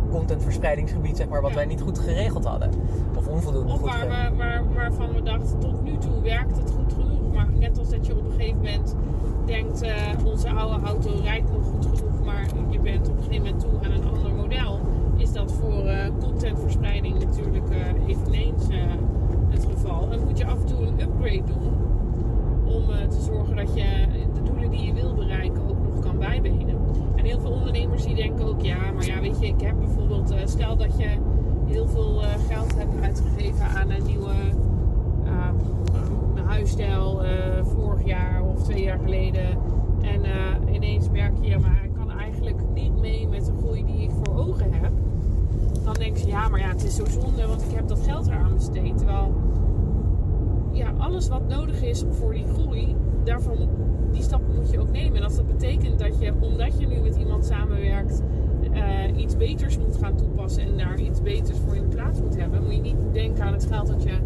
contentverspreidingsgebied, 0.08 1.16
zeg 1.16 1.28
maar, 1.28 1.40
wat 1.40 1.52
wij 1.52 1.64
niet 1.64 1.80
goed 1.80 1.98
geregeld 1.98 2.44
hadden. 2.44 2.70
Of 3.16 3.26
onvoldoende 3.26 3.72
of 3.72 3.78
goed 3.78 3.90
waar, 3.90 4.08
waar, 4.08 4.36
waar, 4.36 4.74
waarvan 4.74 5.12
we 5.12 5.22
dachten, 5.22 5.58
tot 5.58 5.84
nu 5.84 5.98
toe 5.98 6.22
werkt 6.22 6.56
het 6.56 6.70
goed 6.70 6.92
genoeg. 6.92 7.32
Maar 7.34 7.46
net 7.58 7.78
als 7.78 7.88
dat 7.88 8.06
je 8.06 8.16
op 8.16 8.24
een 8.24 8.30
gegeven 8.30 8.56
moment 8.56 8.94
denkt, 9.46 9.82
uh, 9.82 9.90
onze 10.24 10.50
oude 10.50 10.86
auto 10.86 11.10
rijdt 11.22 11.52
nog 11.52 11.64
goed 11.64 11.86
genoeg, 11.86 12.24
maar 12.24 12.46
je 12.70 12.80
bent 12.80 13.08
op 13.08 13.16
een 13.16 13.22
gegeven 13.22 13.44
moment 13.44 13.60
toe 13.60 13.70
aan 13.82 13.92
een 13.92 14.08
ander 14.14 14.34
model. 14.34 14.80
Is 15.16 15.32
dat 15.32 15.52
voor 15.52 15.84
uh, 15.84 16.06
contentverspreiding 16.20 17.18
natuurlijk 17.18 17.70
uh, 17.70 18.08
eveneens 18.08 18.66
het 19.50 19.64
geval. 19.64 20.08
En 20.10 20.24
moet 20.24 20.38
je 20.38 20.46
af 20.46 20.60
en 20.60 20.66
toe 20.66 20.86
een 20.86 21.00
upgrade 21.00 21.42
doen 21.44 21.72
om 22.64 23.08
te 23.08 23.20
zorgen 23.20 23.56
dat 23.56 23.74
je 23.74 23.84
de 24.34 24.42
doelen 24.42 24.70
die 24.70 24.82
je 24.82 24.92
wil 24.92 25.14
bereiken 25.14 25.68
ook 25.68 25.82
nog 25.82 26.00
kan 26.00 26.18
bijbenen. 26.18 26.76
En 27.16 27.24
heel 27.24 27.40
veel 27.40 27.52
denken 28.18 28.46
ook, 28.46 28.60
ja, 28.60 28.92
maar 28.94 29.04
ja, 29.04 29.20
weet 29.20 29.40
je, 29.40 29.46
ik 29.46 29.60
heb 29.60 29.78
bijvoorbeeld, 29.78 30.32
uh, 30.32 30.38
stel 30.44 30.76
dat 30.76 30.98
je 30.98 31.08
heel 31.66 31.88
veel 31.88 32.22
uh, 32.22 32.28
geld 32.48 32.74
hebt 32.76 33.02
uitgegeven 33.02 33.66
aan 33.66 33.90
een 33.90 34.04
nieuwe 34.06 34.34
uh, 35.24 36.44
huisstijl 36.44 37.22
vorig 37.62 38.04
jaar 38.04 38.42
of 38.42 38.62
twee 38.62 38.82
jaar 38.82 38.98
geleden. 38.98 39.58
En 40.02 40.20
ineens 40.72 41.10
merk 41.10 41.32
je, 41.40 41.48
ja, 41.48 41.58
maar 41.58 41.84
ik 41.84 41.94
kan 41.94 42.10
eigenlijk 42.10 42.60
niet 42.74 43.00
mee 43.00 43.28
met 43.28 43.46
de 43.46 43.52
groei 43.58 43.84
die 43.84 44.02
ik 44.02 44.10
voor 44.10 44.36
ogen 44.36 44.72
heb. 44.72 44.92
Dan 45.84 45.94
denk 45.94 46.16
je, 46.16 46.26
ja, 46.26 46.48
maar 46.48 46.60
ja, 46.60 46.68
het 46.68 46.84
is 46.84 46.96
zo 46.96 47.04
zonde, 47.04 47.46
want 47.46 47.62
ik 47.62 47.70
heb 47.74 47.88
dat 47.88 48.00
geld 48.00 48.26
eraan 48.26 48.54
besteed. 48.54 48.96
Terwijl, 48.98 49.34
ja, 50.72 50.92
alles 50.98 51.28
wat 51.28 51.48
nodig 51.48 51.82
is 51.82 52.04
voor 52.10 52.32
die 52.32 52.46
groei, 52.46 52.96
daarvan 53.24 53.56
die 54.18 54.26
stappen 54.26 54.54
moet 54.54 54.70
je 54.70 54.80
ook 54.80 54.90
nemen. 54.90 55.16
En 55.16 55.22
als 55.22 55.36
dat 55.36 55.46
betekent 55.46 55.98
dat 55.98 56.20
je, 56.20 56.32
omdat 56.40 56.80
je 56.80 56.86
nu 56.86 57.00
met 57.00 57.16
iemand 57.16 57.44
samenwerkt, 57.44 58.22
uh, 58.72 59.16
iets 59.16 59.36
beters 59.36 59.78
moet 59.78 59.96
gaan 59.96 60.16
toepassen 60.16 60.62
en 60.62 60.76
daar 60.76 61.00
iets 61.00 61.22
beters 61.22 61.58
voor 61.58 61.76
in 61.76 61.88
plaats 61.88 62.20
moet 62.20 62.36
hebben, 62.36 62.62
moet 62.62 62.74
je 62.74 62.80
niet 62.80 62.96
denken 63.12 63.44
aan 63.44 63.52
het 63.52 63.66
geld 63.66 63.86
dat 63.86 64.02
je 64.02 64.18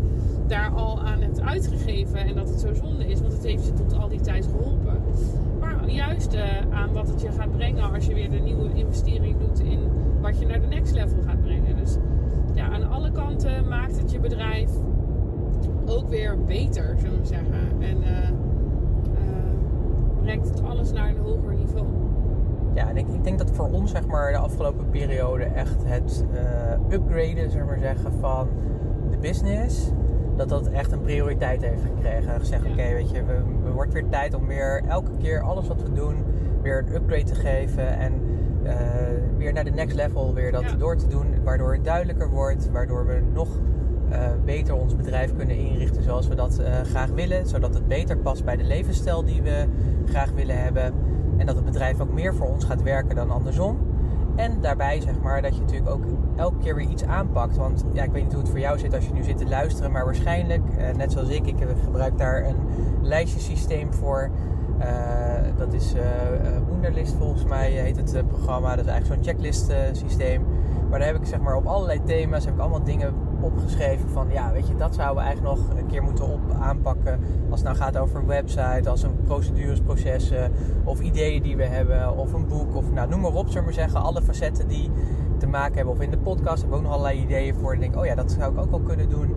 daar 0.47 0.71
al 0.71 1.01
aan 1.01 1.21
hebt 1.21 1.41
uitgegeven 1.41 2.19
en 2.19 2.35
dat 2.35 2.49
het 2.49 2.61
zo 2.61 2.75
zonde 2.75 3.07
is, 3.07 3.21
want 3.21 3.33
het 3.33 3.45
heeft 3.45 3.67
je 3.67 3.73
tot 3.73 3.99
al 3.99 4.09
die 4.09 4.21
tijd 4.21 4.47
geholpen. 4.47 5.03
Maar 5.61 5.91
juist 5.91 6.35
uh, 6.35 6.41
aan 6.71 6.93
wat 6.93 7.09
het 7.09 7.21
je 7.21 7.33
gaat 7.33 7.53
brengen 7.53 7.93
als 7.93 8.07
je 8.07 8.15
weer 8.15 8.31
de 8.31 8.39
nieuwe 8.39 8.75
investering 8.75 9.39
doet 9.39 9.61
in 9.61 9.79
wat 10.21 10.39
je 10.39 10.47
naar 10.47 10.61
de 10.61 10.67
next 10.67 10.95
level 10.95 11.23
gaat 11.27 11.43
brengen. 11.43 11.77
Dus 11.77 11.97
ja, 12.55 12.69
aan 12.69 12.91
alle 12.91 13.11
kanten 13.11 13.69
maakt 13.69 13.99
het 13.99 14.11
je 14.11 14.19
bedrijf 14.19 14.71
ook 15.87 16.09
weer 16.09 16.45
beter, 16.45 16.97
zullen 17.01 17.21
we 17.21 17.27
zeggen. 17.27 17.81
En 17.81 17.97
uh, 17.97 18.42
brengt 20.23 20.49
het 20.49 20.63
alles 20.63 20.93
naar 20.93 21.09
een 21.09 21.19
hoger 21.19 21.55
niveau. 21.55 21.87
Ja, 22.75 22.89
en 22.89 22.97
ik, 22.97 23.09
ik 23.09 23.25
denk 23.25 23.39
dat 23.39 23.51
voor 23.51 23.71
ons 23.71 23.91
zeg 23.91 24.07
maar, 24.07 24.33
de 24.33 24.39
afgelopen 24.39 24.91
periode 24.91 25.45
echt 25.45 25.85
het 25.85 26.25
uh, 26.35 26.95
upgraden 26.95 27.51
zeg 27.51 27.65
maar 27.65 27.79
zeggen, 27.79 28.13
van 28.21 28.49
de 29.11 29.17
business, 29.17 29.91
dat 30.37 30.49
dat 30.49 30.67
echt 30.67 30.93
een 30.93 31.01
prioriteit 31.01 31.63
heeft 31.63 31.83
gekregen. 31.83 32.41
Gezegd, 32.41 32.65
ja. 32.65 32.71
oké, 32.71 32.93
weet 32.93 33.11
je, 33.11 33.25
we, 33.25 33.43
we 33.65 33.71
wordt 33.71 33.93
weer 33.93 34.09
tijd 34.09 34.35
om 34.35 34.47
weer 34.47 34.83
elke 34.89 35.11
keer 35.21 35.41
alles 35.41 35.69
wat 35.69 35.83
we 35.83 35.93
doen 35.93 36.25
weer 36.63 36.79
een 36.79 36.95
upgrade 36.95 37.25
te 37.25 37.35
geven 37.35 37.99
en 37.99 38.13
uh, 38.65 38.73
weer 39.37 39.53
naar 39.53 39.65
de 39.65 39.71
next 39.71 39.97
level 39.97 40.35
weer 40.35 40.53
dat 40.53 40.63
ja. 40.63 40.77
door 40.77 40.97
te 40.97 41.07
doen, 41.09 41.27
waardoor 41.45 41.73
het 41.73 41.85
duidelijker 41.85 42.31
wordt, 42.31 42.71
waardoor 42.71 43.07
we 43.07 43.23
nog 43.33 43.49
beter 44.45 44.75
ons 44.75 44.97
bedrijf 44.97 45.37
kunnen 45.37 45.57
inrichten 45.57 46.03
zoals 46.03 46.29
we 46.29 46.35
dat 46.35 46.61
uh, 46.61 46.81
graag 46.81 47.11
willen. 47.11 47.47
Zodat 47.47 47.75
het 47.75 47.89
beter 47.89 48.17
past 48.17 48.45
bij 48.45 48.57
de 48.57 48.65
levensstijl 48.65 49.25
die 49.25 49.43
we 49.43 49.67
graag 50.07 50.31
willen 50.31 50.63
hebben. 50.63 50.95
En 51.37 51.47
dat 51.47 51.55
het 51.55 51.65
bedrijf 51.65 52.01
ook 52.01 52.13
meer 52.13 52.35
voor 52.35 52.47
ons 52.47 52.65
gaat 52.65 52.83
werken 52.83 53.15
dan 53.15 53.31
andersom. 53.31 53.79
En 54.37 54.61
daarbij 54.61 55.01
zeg 55.01 55.21
maar 55.21 55.43
dat 55.43 55.55
je 55.55 55.61
natuurlijk 55.61 55.91
ook 55.91 56.05
elke 56.37 56.59
keer 56.59 56.75
weer 56.75 56.89
iets 56.89 57.05
aanpakt. 57.05 57.57
Want 57.57 57.85
ja, 57.93 58.03
ik 58.03 58.11
weet 58.13 58.23
niet 58.23 58.33
hoe 58.33 58.43
het 58.43 58.51
voor 58.51 58.61
jou 58.61 58.79
zit 58.79 58.95
als 58.95 59.07
je 59.07 59.13
nu 59.13 59.23
zit 59.23 59.39
te 59.39 59.49
luisteren. 59.49 59.93
Maar 59.93 60.05
waarschijnlijk, 60.05 60.63
uh, 60.79 60.97
net 60.97 61.13
zoals 61.13 61.29
ik, 61.29 61.47
ik 61.47 61.57
gebruik 61.85 62.19
daar 62.19 62.45
een 62.45 62.57
lijstjesysteem 63.03 63.95
voor. 63.95 64.31
Dat 65.57 65.73
is 65.73 65.95
uh, 65.95 66.03
Wunderlist 66.69 67.15
volgens 67.15 67.45
mij 67.45 67.71
heet 67.71 67.97
het 67.97 68.29
programma. 68.29 68.77
Dat 68.77 68.85
is 68.85 68.91
eigenlijk 68.91 69.23
zo'n 69.23 69.33
checklist 69.33 69.73
systeem. 69.93 70.45
Maar 70.91 70.99
daar 70.99 71.09
heb 71.09 71.17
ik 71.17 71.27
zeg 71.27 71.41
maar 71.41 71.57
op 71.57 71.67
allerlei 71.67 72.01
thema's 72.05 72.45
heb 72.45 72.55
ik 72.55 72.61
allemaal 72.61 72.83
dingen 72.83 73.15
opgeschreven 73.43 74.09
van 74.09 74.27
ja, 74.31 74.53
weet 74.53 74.69
je, 74.69 74.77
dat 74.77 74.95
zouden 74.95 75.17
we 75.17 75.29
eigenlijk 75.29 75.57
nog 75.57 75.79
een 75.79 75.87
keer 75.87 76.03
moeten 76.03 76.33
op 76.33 76.41
aanpakken. 76.61 77.21
Als 77.51 77.61
het 77.61 77.69
nou 77.69 77.77
gaat 77.77 77.97
over 77.97 78.21
een 78.21 78.27
website, 78.27 78.91
als 78.91 79.03
een 79.03 79.23
procedures, 79.25 79.81
processen 79.81 80.53
of 80.85 81.01
ideeën 81.01 81.43
die 81.43 81.57
we 81.57 81.65
hebben 81.65 82.17
of 82.17 82.33
een 82.33 82.49
boek 82.49 82.75
of 82.75 82.93
nou 82.93 83.09
noem 83.09 83.21
maar 83.21 83.35
op, 83.35 83.49
zullen 83.49 83.67
we 83.67 83.73
zeggen. 83.73 84.03
Alle 84.03 84.23
facetten 84.23 84.69
die 84.69 84.91
te 85.39 85.47
maken 85.47 85.75
hebben. 85.75 85.95
Of 85.95 86.01
in 86.01 86.11
de 86.11 86.19
podcast 86.19 86.61
hebben 86.61 86.71
we 86.71 86.77
ook 86.77 86.83
nog 86.83 86.93
allerlei 86.93 87.21
ideeën 87.21 87.55
voor. 87.55 87.73
En 87.73 87.81
denk 87.81 87.97
oh 87.97 88.05
ja, 88.05 88.15
dat 88.15 88.31
zou 88.31 88.53
ik 88.53 88.61
ook 88.61 88.71
wel 88.71 88.81
kunnen 88.81 89.09
doen. 89.09 89.35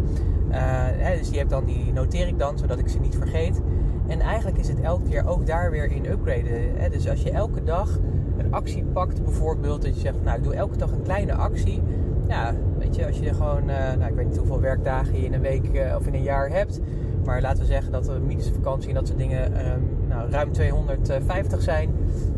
Uh, 0.49 0.55
hè, 0.91 1.17
dus 1.17 1.29
die, 1.29 1.39
heb 1.39 1.49
dan, 1.49 1.65
die 1.65 1.93
noteer 1.93 2.27
ik 2.27 2.39
dan, 2.39 2.57
zodat 2.57 2.79
ik 2.79 2.87
ze 2.87 2.99
niet 2.99 3.15
vergeet. 3.15 3.61
En 4.07 4.19
eigenlijk 4.19 4.57
is 4.57 4.67
het 4.67 4.81
elke 4.81 5.09
keer 5.09 5.27
ook 5.27 5.45
daar 5.45 5.71
weer 5.71 5.91
in 5.91 6.05
upgraden. 6.05 6.75
Hè? 6.75 6.89
Dus 6.89 7.09
als 7.09 7.21
je 7.21 7.31
elke 7.31 7.63
dag 7.63 7.99
een 8.37 8.53
actie 8.53 8.83
pakt, 8.83 9.23
bijvoorbeeld, 9.23 9.81
dat 9.81 9.95
je 9.95 9.99
zegt, 9.99 10.23
nou 10.23 10.37
ik 10.37 10.43
doe 10.43 10.53
elke 10.53 10.77
dag 10.77 10.91
een 10.91 11.01
kleine 11.01 11.33
actie. 11.33 11.81
Ja, 12.27 12.53
weet 12.85 12.95
je, 12.95 13.05
als 13.05 13.19
je 13.19 13.33
gewoon, 13.33 13.69
uh, 13.69 13.75
nou 13.77 14.05
ik 14.05 14.15
weet 14.15 14.27
niet 14.27 14.37
hoeveel 14.37 14.61
werkdagen 14.61 15.19
je 15.19 15.25
in 15.25 15.33
een 15.33 15.41
week 15.41 15.69
uh, 15.73 15.95
of 15.95 16.07
in 16.07 16.13
een 16.13 16.23
jaar 16.23 16.49
hebt. 16.49 16.79
Maar 17.25 17.41
laten 17.41 17.59
we 17.59 17.65
zeggen 17.65 17.91
dat 17.91 18.19
minus 18.25 18.49
vakantie 18.49 18.89
en 18.89 18.95
dat 18.95 19.07
soort 19.07 19.19
dingen 19.19 19.71
um, 19.71 19.89
nou, 20.07 20.29
ruim 20.29 20.51
250 20.51 21.61
zijn. 21.61 21.89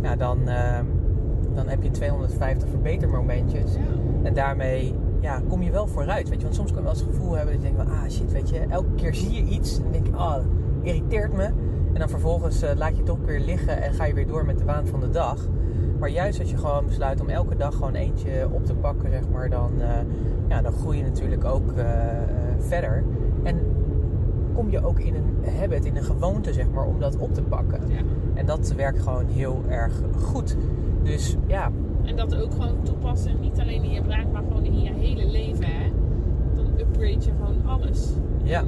Ja, 0.02 0.16
dan, 0.16 0.40
uh, 0.46 0.80
dan 1.54 1.68
heb 1.68 1.84
je 1.84 1.92
250 1.92 2.70
verbetermomentjes. 2.70 3.74
Ja. 3.74 3.80
En 4.24 4.34
daarmee 4.34 4.96
ja, 5.20 5.42
kom 5.50 5.62
je 5.62 5.72
wel 5.72 5.88
vooruit. 5.88 6.30
Weet 6.30 6.38
je? 6.38 6.44
Want 6.44 6.56
soms 6.56 6.72
kan 6.72 6.78
je 6.78 6.84
wel 6.84 6.94
eens 6.94 7.02
het 7.02 7.16
gevoel 7.16 7.36
hebben 7.36 7.54
dat 7.54 7.64
je 7.64 7.76
denkt, 7.76 7.92
ah 7.92 8.10
shit, 8.10 8.32
weet 8.32 8.50
je, 8.50 8.60
elke 8.60 8.96
keer 8.96 9.16
zie 9.16 9.32
je 9.32 9.52
iets 9.52 9.78
en 9.78 9.92
denk 9.92 10.08
je, 10.08 10.14
oh, 10.14 10.38
irriteert 10.82 11.34
me. 11.34 11.44
En 11.94 12.00
dan 12.00 12.10
vervolgens 12.10 12.64
uh, 12.64 12.70
laat 12.76 12.92
je 12.92 12.98
het 12.98 13.06
toch 13.06 13.26
weer 13.26 13.40
liggen 13.40 13.82
en 13.82 13.94
ga 13.94 14.06
je 14.06 14.14
weer 14.14 14.28
door 14.28 14.46
met 14.46 14.58
de 14.58 14.66
waan 14.66 14.88
van 14.88 15.00
de 15.00 15.10
dag. 15.10 15.48
Maar 16.00 16.10
juist 16.10 16.40
als 16.40 16.50
je 16.50 16.58
gewoon 16.58 16.86
besluit 16.86 17.22
om 17.22 17.30
elke 17.30 17.56
dag 17.56 17.76
gewoon 17.76 17.94
eentje 17.94 18.48
op 18.52 18.66
te 18.66 18.74
pakken, 18.74 19.12
zeg 19.12 19.30
maar, 19.30 19.50
dan, 19.50 19.72
uh, 19.78 19.90
ja, 20.48 20.62
dan 20.62 20.72
groei 20.74 20.98
je 20.98 21.04
natuurlijk 21.04 21.46
ook 21.46 21.72
uh, 21.78 21.86
verder. 22.58 23.04
En 23.44 23.60
kom 24.54 24.70
je 24.70 24.86
ook 24.86 25.00
in 25.00 25.16
een 25.16 25.54
habit, 25.60 25.86
in 25.86 25.96
een 25.96 26.04
gewoonte, 26.04 26.54
zeg 26.54 26.70
maar, 26.70 26.86
om 26.86 27.00
dat 27.00 27.18
op 27.18 27.34
te 27.34 27.42
pakken. 27.42 27.82
Ja. 27.88 28.02
En 28.34 28.46
dat 28.46 28.74
werkt 28.76 29.00
gewoon 29.00 29.26
heel 29.26 29.64
erg 29.70 30.02
goed. 30.22 30.58
Dus 31.04 31.38
ja. 31.48 31.72
En 32.04 32.16
dat 32.16 32.36
ook 32.36 32.52
gewoon 32.52 32.84
toepassen, 32.84 33.40
niet 33.40 33.60
alleen 33.60 33.84
in 33.84 33.92
je 33.92 34.02
bedrijf, 34.02 34.26
maar 34.32 34.44
gewoon 34.48 34.66
in 34.66 34.82
je 34.82 34.94
hele 34.94 35.26
leven. 35.26 35.66
Hè? 35.66 35.92
Dan 36.56 36.66
upgrade 36.80 37.26
je 37.26 37.32
gewoon 37.40 37.66
alles. 37.66 38.14
Ja. 38.44 38.60
En, 38.60 38.68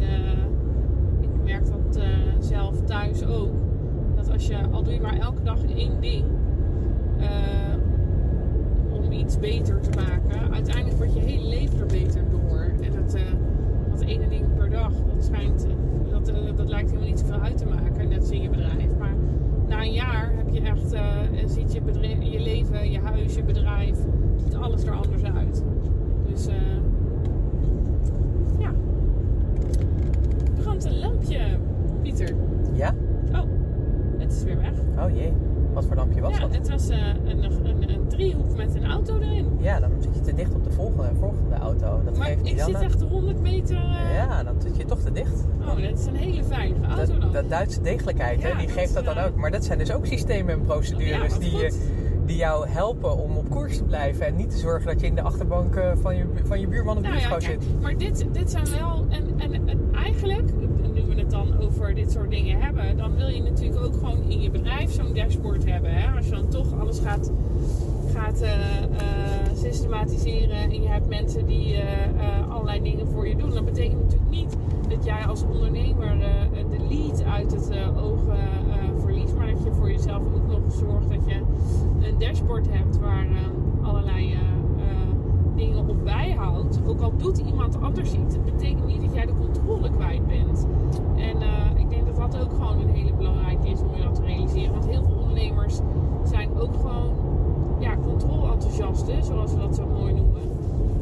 ik 1.19 1.29
merk 1.43 1.63
dat 1.65 2.03
zelf 2.39 2.81
thuis 2.81 3.25
ook. 3.25 3.53
Dat 4.15 4.31
als 4.31 4.48
je, 4.48 4.57
al 4.71 4.83
doe 4.83 4.93
je 4.93 5.01
maar 5.01 5.19
elke 5.19 5.43
dag 5.43 5.63
één 5.65 6.01
ding, 6.01 6.25
uh, 7.20 8.96
om 8.96 9.12
iets 9.12 9.40
beter 9.40 9.80
te 9.80 9.90
maken. 9.90 10.54
Uiteindelijk 10.54 10.98
wordt 10.98 11.14
je 11.14 11.20
hele 11.20 11.48
leven 11.48 11.80
er 11.80 11.86
beter 11.86 12.24
door. 12.30 12.72
En 12.82 12.92
dat, 12.92 13.16
uh, 13.16 13.22
dat 13.90 14.02
ene 14.02 14.28
ding 14.28 14.54
per 14.56 14.70
dag, 14.70 14.92
dat 14.92 15.24
schijnt, 15.24 15.68
dat, 16.10 16.30
uh, 16.30 16.36
dat 16.56 16.70
lijkt 16.70 16.90
helemaal 16.90 17.10
niet 17.10 17.20
zoveel 17.20 17.40
uit 17.40 17.58
te 17.58 17.66
maken, 17.66 18.10
net 18.10 18.20
als 18.20 18.32
in 18.32 18.42
je 18.42 18.50
bedrijf. 18.50 18.98
Maar 18.98 19.16
na 19.68 19.82
een 19.82 19.92
jaar 19.92 20.32
heb 20.36 20.50
je 20.50 20.62
echt, 20.62 20.96
ziet 21.52 21.74
je, 21.74 21.82
bedrijf, 21.82 22.22
je 22.22 22.40
leven, 22.40 22.92
je 22.92 23.00
huis, 23.00 23.36
je 23.36 23.44
bedrijf, 23.44 23.98
ziet 24.44 24.56
alles 24.56 24.84
er 24.84 24.94
anders 24.94 25.24
uit. 25.24 25.64
Dus 26.28 26.48
ja. 28.60 28.72
Er 30.56 30.62
brandt 30.62 30.86
een 30.86 31.00
lampje, 31.00 31.40
Pieter. 32.02 32.36
Ja? 32.74 32.94
Oh, 33.32 33.44
het 34.18 34.32
is 34.32 34.44
weer 34.44 34.58
weg. 34.58 34.74
Oh 34.98 35.16
jee. 35.16 35.34
Wat 35.74 35.86
voor 35.86 35.96
lampje 35.96 36.22
was 36.22 36.34
ja, 36.34 36.40
dat? 36.40 36.56
Het 36.56 36.70
was 36.70 36.90
uh, 36.90 36.98
een, 37.26 37.44
een, 37.44 37.90
een, 37.90 38.08
driehoek 38.08 38.56
met 38.56 38.76
een 38.76 38.86
auto 38.86 39.20
erin. 39.20 39.58
Ja, 39.60 39.80
dan 39.80 39.92
zit 40.00 40.16
je 40.16 40.22
te 40.22 40.34
dicht 40.34 40.54
op 40.54 40.64
de 40.64 40.72
volgende, 40.72 41.12
volgende 41.20 41.56
auto. 41.56 42.02
Dat 42.06 42.18
maar 42.18 42.28
geeft 42.28 42.46
ik 42.46 42.58
dan 42.58 42.66
zit 42.66 42.82
echt 42.82 43.02
100 43.02 43.42
meter... 43.42 43.76
Uh... 43.76 44.16
Ja, 44.16 44.44
dan 44.44 44.62
zit 44.62 44.78
je 44.78 44.86
toch 44.86 45.00
te 45.00 45.12
dicht. 45.12 45.46
Oh, 45.62 45.68
dat 45.68 46.00
is 46.00 46.06
een 46.06 46.16
hele 46.16 46.44
veilige 46.44 46.86
auto 46.86 47.12
dat, 47.12 47.22
dan. 47.22 47.32
Dat 47.32 47.50
Duitse 47.50 47.82
degelijkheid, 47.82 48.42
ja, 48.42 48.48
hè, 48.48 48.58
die 48.58 48.66
dat 48.66 48.76
geeft 48.76 48.94
dat 48.94 49.06
dan 49.06 49.18
ook. 49.18 49.36
Maar 49.36 49.52
dat 49.52 49.66
zijn 49.66 49.78
dus 49.78 49.92
ook 49.92 50.06
systemen 50.06 50.54
en 50.54 50.62
procedures 50.62 51.34
ja, 51.34 51.40
die, 51.40 51.72
die 52.26 52.38
jou 52.38 52.68
helpen 52.68 53.18
om 53.18 53.38
op 53.38 53.50
koers 53.50 53.78
te 53.78 53.84
blijven. 53.84 54.26
En 54.26 54.36
niet 54.36 54.50
te 54.50 54.58
zorgen 54.58 54.88
dat 54.88 55.00
je 55.00 55.08
in 55.08 55.16
de 55.16 55.22
achterbank 55.22 55.80
van 56.02 56.16
je, 56.16 56.26
van 56.44 56.60
je 56.60 56.68
buurman 56.68 56.98
of 56.98 57.04
nou, 57.04 57.14
buurvrouw 57.14 57.40
ja, 57.40 57.46
zit. 57.46 57.82
Maar 57.82 57.98
dit, 57.98 58.26
dit 58.32 58.52
zijn 58.52 58.70
wel... 58.70 59.06
En, 59.10 59.40
en, 59.40 59.68
en 59.68 59.90
eigenlijk, 59.94 60.52
nu 60.94 61.06
we 61.08 61.16
het 61.16 61.30
dan 61.30 61.60
over 61.60 61.88
dit 62.00 62.12
soort 62.12 62.29
dingen 62.29 62.60
hebben... 62.60 62.98
dan 62.98 63.15
wil 63.15 63.27
je 63.27 63.41
natuurlijk 63.41 63.86
ook 63.86 63.94
gewoon 63.94 64.22
in 64.29 64.41
je 64.41 64.50
bedrijf 64.50 64.91
zo'n 64.91 65.13
dashboard 65.13 65.65
hebben. 65.65 65.91
Hè? 65.94 66.15
Als 66.15 66.25
je 66.25 66.32
dan 66.32 66.48
toch 66.48 66.79
alles 66.79 67.00
gaat, 67.00 67.32
gaat 68.13 68.41
uh, 68.41 68.50
uh, 68.50 68.98
systematiseren... 69.53 70.58
en 70.58 70.82
je 70.82 70.88
hebt 70.88 71.08
mensen 71.08 71.46
die 71.46 71.74
uh, 71.74 72.51
allerlei 72.51 72.82
dingen 72.82 73.08
voor 73.08 73.27
je 73.27 73.36
doen... 73.36 73.50
dan 73.50 73.65
betekent 73.65 74.01
natuurlijk 74.01 74.29
niet 74.29 74.58
dat 74.89 75.06
jij 75.06 75.25
als 75.25 75.44
ondernemer 75.44 76.20
de 76.70 76.96
lead 76.96 77.24
uit 77.24 77.51
het 77.51 77.72
oog 77.98 78.20
verliest... 79.00 79.36
maar 79.36 79.48
dat 79.48 79.63
je 79.63 79.72
voor 79.72 79.91
jezelf 79.91 80.24
ook 80.24 80.48
nog 80.48 80.74
zorgt 80.74 81.10
dat 81.10 81.25
je 81.25 81.36
een 82.01 82.20
dashboard 82.20 82.68
hebt... 82.70 83.00
waar 83.00 83.27
allerlei 83.82 84.38
dingen 85.56 85.89
op 85.89 86.03
bijhoudt. 86.03 86.79
Ook 86.88 87.01
al 87.01 87.13
doet 87.18 87.38
iemand 87.38 87.82
anders 87.82 88.12
iets, 88.12 88.36
het 88.36 88.46
betekent 88.46 88.86
niet 88.86 89.01
dat 89.01 89.13
jij 89.13 89.25
de 89.25 89.34
controle 89.34 89.89
kwijt 89.91 90.27
bent. 90.27 90.68
En 91.15 91.36
uh, 91.41 91.79
dat 92.20 92.42
ook 92.42 92.52
gewoon 92.52 92.80
een 92.82 92.90
hele 92.90 93.14
belangrijke 93.14 93.68
is 93.68 93.82
om 93.82 93.96
je 93.96 94.04
dat 94.04 94.16
te 94.16 94.22
realiseren. 94.22 94.72
Want 94.72 94.88
heel 94.88 95.04
veel 95.04 95.16
ondernemers 95.16 95.80
zijn 96.24 96.50
ook 96.58 96.74
gewoon 96.76 97.12
ja, 97.80 97.98
controle-enthousiasten, 97.98 99.24
zoals 99.24 99.54
we 99.54 99.60
dat 99.60 99.76
zo 99.76 99.88
mooi 99.88 100.14
noemen. 100.14 100.42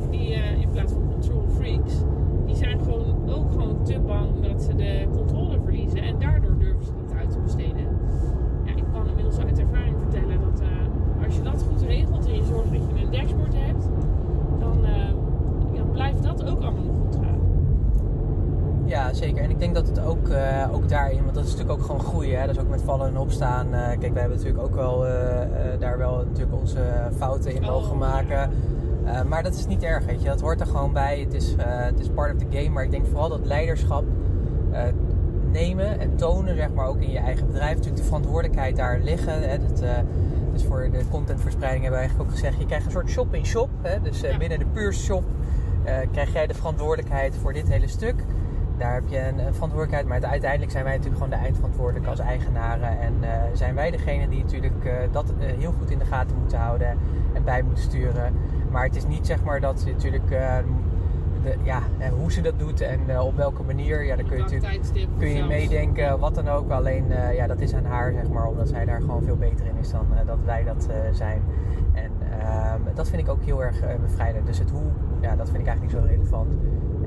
Die 0.09 0.29
uh, 0.29 0.61
in 0.61 0.69
plaats 0.69 0.93
van 0.93 1.01
control 1.11 1.43
freaks, 1.47 1.93
die 2.45 2.55
zijn 2.55 2.79
gewoon 2.79 3.29
ook 3.29 3.51
gewoon 3.51 3.83
te 3.83 3.99
bang 3.99 4.27
dat 4.41 4.61
ze 4.63 4.75
de 4.75 5.07
controle 5.15 5.59
verliezen. 5.63 6.01
En 6.01 6.19
daardoor 6.19 6.57
durven 6.57 6.85
ze 6.85 6.91
niet 7.01 7.11
uit 7.19 7.31
te 7.31 7.39
besteden. 7.39 7.87
Ja, 8.63 8.75
ik 8.75 8.83
kan 8.93 9.07
inmiddels 9.07 9.39
uit 9.39 9.59
ervaring 9.59 9.95
vertellen 9.99 10.39
dat 10.39 10.61
uh, 10.61 10.67
als 11.25 11.35
je 11.35 11.41
dat 11.41 11.65
goed 11.69 11.81
regelt 11.81 12.27
en 12.27 12.35
je 12.35 12.43
zorgt 12.43 12.71
dat 12.71 12.81
je 12.87 13.03
een 13.03 13.11
dashboard 13.11 13.53
hebt, 13.55 13.89
dan, 14.59 14.77
uh, 14.81 15.09
ja, 15.73 15.83
blijft 15.91 16.23
dat 16.23 16.45
ook 16.49 16.61
allemaal 16.61 16.83
nog 16.83 16.95
goed 16.95 17.15
gaan. 17.15 17.39
Ja, 18.85 19.13
zeker. 19.13 19.43
En 19.43 19.46
ik 19.57 19.63
denk 19.63 19.75
dat 19.75 19.87
het 19.87 19.99
ook, 20.05 20.27
uh, 20.27 20.69
ook 20.71 20.89
daarin, 20.89 21.23
want 21.23 21.35
dat 21.35 21.45
is 21.45 21.51
natuurlijk 21.51 21.79
ook 21.79 21.85
gewoon 21.85 22.01
groeien. 22.01 22.39
Hè? 22.39 22.45
Dat 22.45 22.55
is 22.55 22.61
ook 22.61 22.69
met 22.69 22.81
vallen 22.81 23.07
en 23.07 23.17
opstaan. 23.17 23.67
Uh, 23.67 23.87
kijk, 23.87 24.13
wij 24.13 24.21
hebben 24.21 24.37
natuurlijk 24.37 24.63
ook 24.63 24.75
wel 24.75 25.05
daar 25.79 25.97
wel 25.97 26.17
natuurlijk 26.17 26.59
onze 26.59 26.79
fouten 27.17 27.55
in 27.55 27.61
mogen 27.61 27.91
Oh, 27.91 27.99
maken. 27.99 28.51
maar 29.27 29.43
dat 29.43 29.53
is 29.53 29.67
niet 29.67 29.83
erg, 29.83 30.05
weet 30.05 30.21
je. 30.21 30.27
Dat 30.27 30.41
hoort 30.41 30.59
er 30.59 30.67
gewoon 30.67 30.93
bij. 30.93 31.19
Het 31.19 31.33
is, 31.33 31.55
het 31.57 31.99
is 31.99 32.09
part 32.09 32.33
of 32.33 32.39
the 32.39 32.57
game. 32.57 32.69
Maar 32.69 32.83
ik 32.83 32.91
denk 32.91 33.05
vooral 33.05 33.29
dat 33.29 33.45
leiderschap 33.45 34.03
nemen 35.51 35.99
en 35.99 36.15
tonen, 36.15 36.55
zeg 36.55 36.73
maar, 36.73 36.87
ook 36.87 37.01
in 37.01 37.11
je 37.11 37.19
eigen 37.19 37.47
bedrijf. 37.47 37.75
Natuurlijk 37.75 38.01
de 38.01 38.07
verantwoordelijkheid 38.07 38.75
daar 38.75 38.99
liggen. 38.99 39.49
Hè? 39.49 39.57
Dat, 39.57 39.83
dus 40.53 40.63
voor 40.63 40.89
de 40.91 41.03
contentverspreiding 41.09 41.83
hebben 41.83 42.01
we 42.01 42.07
eigenlijk 42.07 42.29
ook 42.29 42.35
gezegd... 42.35 42.59
je 42.59 42.65
krijgt 42.65 42.85
een 42.85 42.91
soort 42.91 43.09
shop-in-shop. 43.09 43.69
Dus 44.03 44.23
binnen 44.37 44.59
de 44.59 44.65
Puur 44.65 44.93
Shop 44.93 45.23
uh, 45.87 45.93
krijg 46.11 46.33
jij 46.33 46.47
de 46.47 46.53
verantwoordelijkheid 46.53 47.35
voor 47.41 47.53
dit 47.53 47.67
hele 47.67 47.87
stuk. 47.87 48.15
Daar 48.77 48.93
heb 48.93 49.03
je 49.07 49.19
een, 49.19 49.39
een 49.39 49.53
verantwoordelijkheid. 49.53 50.05
Maar 50.07 50.29
uiteindelijk 50.29 50.71
zijn 50.71 50.83
wij 50.83 50.95
natuurlijk 50.95 51.23
gewoon 51.23 51.39
de 51.39 51.45
eindverantwoordelijke 51.45 52.09
als 52.09 52.19
eigenaren. 52.19 52.99
En 52.99 53.13
uh, 53.21 53.29
zijn 53.53 53.75
wij 53.75 53.91
degene 53.91 54.29
die 54.29 54.43
natuurlijk 54.43 54.89
dat 55.11 55.33
heel 55.39 55.71
goed 55.71 55.91
in 55.91 55.99
de 55.99 56.05
gaten 56.05 56.37
moeten 56.39 56.57
houden 56.57 56.97
en 57.33 57.43
bij 57.43 57.61
moeten 57.61 57.83
sturen. 57.83 58.33
Maar 58.71 58.83
het 58.83 58.95
is 58.95 59.05
niet 59.05 59.25
zeg 59.25 59.43
maar 59.43 59.59
dat 59.59 59.83
je 59.85 59.91
natuurlijk... 59.91 60.29
De, 61.43 61.55
ja, 61.63 61.81
hoe 62.17 62.31
ze 62.31 62.41
dat 62.41 62.59
doet 62.59 62.81
en 62.81 63.19
op 63.19 63.35
welke 63.35 63.63
manier, 63.63 64.05
ja, 64.05 64.15
daar 64.15 64.25
kun 64.25 64.37
je 64.37 64.43
natuurlijk 64.43 64.83
kun 65.17 65.29
je 65.29 65.43
meedenken, 65.43 66.19
wat 66.19 66.35
dan 66.35 66.47
ook. 66.47 66.71
Alleen, 66.71 67.05
ja, 67.33 67.47
dat 67.47 67.59
is 67.59 67.73
aan 67.73 67.85
haar, 67.85 68.11
zeg 68.11 68.29
maar, 68.29 68.47
omdat 68.47 68.67
zij 68.67 68.85
daar 68.85 69.01
gewoon 69.01 69.23
veel 69.23 69.37
beter 69.37 69.65
in 69.65 69.77
is 69.79 69.91
dan 69.91 70.05
dat 70.25 70.37
wij 70.45 70.63
dat 70.63 70.87
zijn. 71.11 71.41
En 71.93 72.11
ehm, 72.41 72.81
dat 72.93 73.09
vind 73.09 73.21
ik 73.21 73.29
ook 73.29 73.43
heel 73.43 73.63
erg 73.63 73.79
bevrijdend. 74.01 74.45
Dus 74.45 74.59
het 74.59 74.69
hoe, 74.69 74.91
ja, 75.21 75.35
dat 75.35 75.49
vind 75.49 75.59
ik 75.59 75.67
eigenlijk 75.67 75.93
niet 75.93 76.03
zo 76.03 76.13
relevant. 76.13 76.53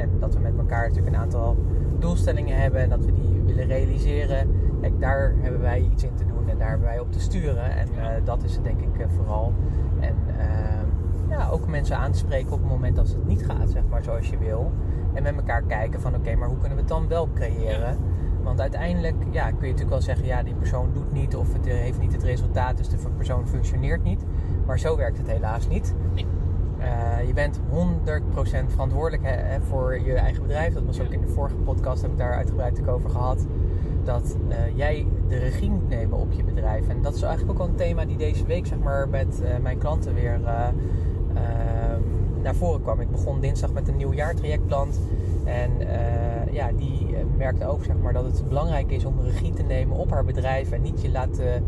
En 0.00 0.10
dat 0.18 0.34
we 0.34 0.40
met 0.40 0.58
elkaar 0.58 0.88
natuurlijk 0.88 1.16
een 1.16 1.22
aantal 1.22 1.56
doelstellingen 1.98 2.56
hebben 2.56 2.80
en 2.80 2.88
dat 2.88 3.04
we 3.04 3.12
die 3.12 3.42
willen 3.46 3.66
realiseren. 3.66 4.50
Kijk, 4.80 5.00
daar 5.00 5.34
hebben 5.40 5.60
wij 5.60 5.80
iets 5.80 6.02
in 6.02 6.14
te 6.14 6.26
doen 6.26 6.48
en 6.48 6.58
daar 6.58 6.68
hebben 6.68 6.86
wij 6.86 6.98
op 6.98 7.12
te 7.12 7.20
sturen. 7.20 7.70
En 7.70 7.88
dat 8.24 8.42
is 8.42 8.54
het 8.54 8.64
denk 8.64 8.80
ik 8.80 9.06
vooral. 9.16 9.52
En 10.00 10.14
ehm, 10.38 10.86
ja, 11.28 11.48
ook 11.48 11.66
mensen 11.66 11.96
aan 11.96 12.12
te 12.12 12.18
spreken 12.18 12.52
op 12.52 12.58
het 12.60 12.70
moment 12.70 12.96
dat 12.96 13.08
het 13.08 13.26
niet 13.26 13.44
gaat, 13.44 13.70
zeg 13.70 13.82
maar, 13.90 14.02
zoals 14.02 14.30
je 14.30 14.38
wil. 14.38 14.72
En 15.12 15.22
met 15.22 15.36
elkaar 15.36 15.62
kijken 15.62 16.00
van, 16.00 16.10
oké, 16.10 16.20
okay, 16.20 16.34
maar 16.34 16.48
hoe 16.48 16.58
kunnen 16.58 16.76
we 16.76 16.82
het 16.82 16.92
dan 16.92 17.08
wel 17.08 17.28
creëren? 17.34 17.96
Want 18.42 18.60
uiteindelijk, 18.60 19.16
ja, 19.30 19.44
kun 19.44 19.54
je 19.54 19.72
natuurlijk 19.72 19.90
wel 19.90 20.00
zeggen, 20.00 20.26
ja, 20.26 20.42
die 20.42 20.54
persoon 20.54 20.90
doet 20.92 21.12
niet 21.12 21.36
of 21.36 21.52
het 21.52 21.66
heeft 21.66 22.00
niet 22.00 22.12
het 22.12 22.22
resultaat, 22.22 22.76
dus 22.76 22.88
de 22.88 22.96
persoon 23.16 23.48
functioneert 23.48 24.02
niet. 24.02 24.24
Maar 24.66 24.78
zo 24.78 24.96
werkt 24.96 25.18
het 25.18 25.26
helaas 25.26 25.68
niet. 25.68 25.94
Nee. 26.14 26.26
Uh, 26.80 27.26
je 27.26 27.32
bent 27.32 27.60
100% 27.60 27.62
verantwoordelijk 28.68 29.22
hè, 29.26 29.60
voor 29.60 30.00
je 30.00 30.14
eigen 30.14 30.42
bedrijf. 30.42 30.74
Dat 30.74 30.84
was 30.84 31.00
ook 31.00 31.10
in 31.10 31.20
de 31.20 31.28
vorige 31.28 31.54
podcast, 31.54 32.02
heb 32.02 32.10
ik 32.10 32.18
daar 32.18 32.34
uitgebreid 32.34 32.88
over 32.88 33.10
gehad. 33.10 33.46
Dat 34.04 34.36
uh, 34.48 34.76
jij 34.76 35.06
de 35.28 35.38
regie 35.38 35.70
moet 35.70 35.88
nemen 35.88 36.18
op 36.18 36.32
je 36.32 36.44
bedrijf. 36.44 36.88
En 36.88 37.02
dat 37.02 37.14
is 37.14 37.22
eigenlijk 37.22 37.52
ook 37.52 37.66
al 37.66 37.72
een 37.72 37.76
thema 37.76 38.04
die 38.04 38.16
deze 38.16 38.44
week, 38.44 38.66
zeg 38.66 38.78
maar, 38.78 39.08
met 39.08 39.40
uh, 39.42 39.48
mijn 39.62 39.78
klanten 39.78 40.14
weer 40.14 40.40
uh, 40.40 40.68
naar 42.42 42.54
voren 42.54 42.82
kwam. 42.82 43.00
Ik 43.00 43.10
begon 43.10 43.40
dinsdag 43.40 43.72
met 43.72 43.88
een 43.88 43.96
nieuw 43.96 44.12
jaartrajectplan. 44.12 44.88
En 45.44 45.70
ja, 46.50 46.72
die 46.72 47.16
merkte 47.36 47.66
ook 47.66 47.84
zeg 47.84 47.96
maar, 48.02 48.12
dat 48.12 48.24
het 48.24 48.48
belangrijk 48.48 48.90
is 48.90 49.04
om 49.04 49.20
regie 49.20 49.52
te 49.52 49.62
nemen 49.62 49.96
op 49.96 50.10
haar 50.10 50.24
bedrijf. 50.24 50.70
En 50.70 50.82
niet 50.82 51.02
je 51.02 51.10
laten, 51.10 51.64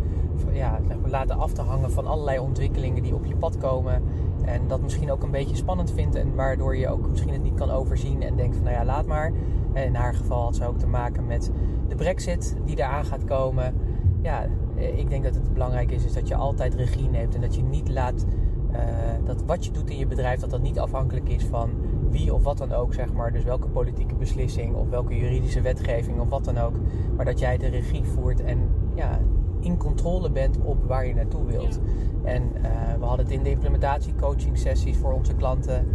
ja, 0.52 0.80
zeg 0.88 1.00
maar, 1.00 1.10
laten 1.10 1.36
af 1.36 1.52
te 1.52 1.62
hangen 1.62 1.90
van 1.90 2.06
allerlei 2.06 2.38
ontwikkelingen 2.38 3.02
die 3.02 3.14
op 3.14 3.24
je 3.24 3.36
pad 3.36 3.58
komen. 3.58 4.02
En 4.44 4.68
dat 4.68 4.82
misschien 4.82 5.10
ook 5.10 5.22
een 5.22 5.30
beetje 5.30 5.56
spannend 5.56 5.92
vindt. 5.92 6.14
En 6.14 6.34
waardoor 6.34 6.76
je 6.76 6.88
ook 6.88 7.08
misschien 7.08 7.32
het 7.32 7.42
niet 7.42 7.54
kan 7.54 7.70
overzien. 7.70 8.22
En 8.22 8.36
denkt 8.36 8.56
van 8.56 8.64
nou 8.64 8.76
ja, 8.76 8.84
laat 8.84 9.06
maar. 9.06 9.32
En 9.72 9.84
in 9.84 9.94
haar 9.94 10.14
geval 10.14 10.42
had 10.42 10.56
ze 10.56 10.66
ook 10.66 10.78
te 10.78 10.86
maken 10.86 11.26
met 11.26 11.50
de 11.88 11.94
brexit 11.94 12.56
die 12.64 12.76
eraan 12.76 13.04
gaat 13.04 13.24
komen. 13.24 13.74
Ja, 14.22 14.46
ik 14.74 15.08
denk 15.08 15.24
dat 15.24 15.34
het 15.34 15.52
belangrijk 15.52 15.90
is, 15.90 16.04
is 16.04 16.12
dat 16.12 16.28
je 16.28 16.34
altijd 16.34 16.74
regie 16.74 17.08
neemt. 17.08 17.34
En 17.34 17.40
dat 17.40 17.54
je 17.54 17.62
niet 17.62 17.88
laat 17.88 18.26
uh, 18.72 18.78
dat 19.24 19.42
wat 19.46 19.64
je 19.64 19.70
doet 19.70 19.90
in 19.90 19.98
je 19.98 20.06
bedrijf, 20.06 20.40
dat 20.40 20.50
dat 20.50 20.62
niet 20.62 20.78
afhankelijk 20.78 21.28
is 21.28 21.44
van 21.44 21.70
wie 22.10 22.34
of 22.34 22.42
wat 22.42 22.58
dan 22.58 22.72
ook, 22.72 22.94
zeg 22.94 23.12
maar. 23.12 23.32
Dus 23.32 23.44
welke 23.44 23.68
politieke 23.68 24.14
beslissing 24.14 24.74
of 24.74 24.88
welke 24.88 25.16
juridische 25.16 25.60
wetgeving 25.60 26.20
of 26.20 26.28
wat 26.28 26.44
dan 26.44 26.58
ook. 26.58 26.74
Maar 27.16 27.24
dat 27.24 27.38
jij 27.38 27.58
de 27.58 27.68
regie 27.68 28.04
voert 28.04 28.40
en 28.40 28.58
ja, 28.94 29.18
in 29.62 29.76
controle 29.76 30.30
bent 30.30 30.58
op 30.62 30.84
waar 30.86 31.06
je 31.06 31.14
naartoe 31.14 31.46
wilt. 31.46 31.80
En 32.22 32.42
uh, 32.42 32.62
we 32.98 33.04
hadden 33.04 33.26
het 33.26 33.34
in 33.34 33.42
de 33.42 33.50
implementatiecoaching 33.50 34.58
sessies 34.58 34.96
voor 34.96 35.12
onze 35.12 35.34
klanten. 35.34 35.86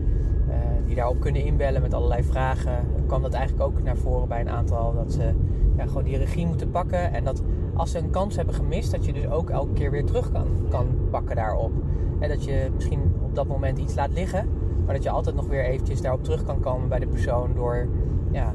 Uh, 0.48 0.56
die 0.86 0.96
daarop 0.96 1.20
kunnen 1.20 1.44
inbellen 1.44 1.82
met 1.82 1.94
allerlei 1.94 2.24
vragen. 2.24 2.86
kwam 3.08 3.22
dat 3.22 3.34
eigenlijk 3.34 3.70
ook 3.70 3.84
naar 3.84 3.98
voren 3.98 4.28
bij 4.28 4.42
een 4.42 4.50
aantal. 4.50 4.94
Dat 4.94 5.14
ze 5.14 5.34
ja, 5.78 5.86
gewoon 5.86 6.04
die 6.04 6.18
regie 6.18 6.48
moeten 6.48 6.70
pakken. 6.70 7.14
En 7.14 7.24
dat 7.24 7.44
als 7.74 7.92
ze 7.92 7.98
een 7.98 8.10
kans 8.10 8.36
hebben 8.36 8.56
gemist, 8.56 8.92
dat 8.92 9.06
je 9.06 9.14
dus 9.14 9.28
ook 9.28 9.50
elke 9.50 9.74
keer 9.74 9.92
weer 9.92 10.06
terug 10.06 10.32
kan, 10.32 10.48
kan 10.70 10.88
pakken 11.10 11.36
daarop. 11.36 11.72
En 12.20 12.30
dat 12.30 12.44
je 12.44 12.70
misschien 12.76 13.02
op 13.22 13.36
dat 13.36 13.48
moment 13.48 13.78
iets 13.78 13.96
laat 13.96 14.14
liggen. 14.14 14.50
Maar 14.86 14.96
dat 14.96 15.04
je 15.04 15.10
altijd 15.10 15.36
nog 15.36 15.48
weer 15.48 15.64
eventjes 15.64 16.02
daarop 16.02 16.24
terug 16.24 16.44
kan 16.44 16.60
komen 16.60 16.90
bij 16.90 17.00
de 17.00 17.08
persoon 17.08 17.54
door, 17.56 17.88
ja, 18.32 18.54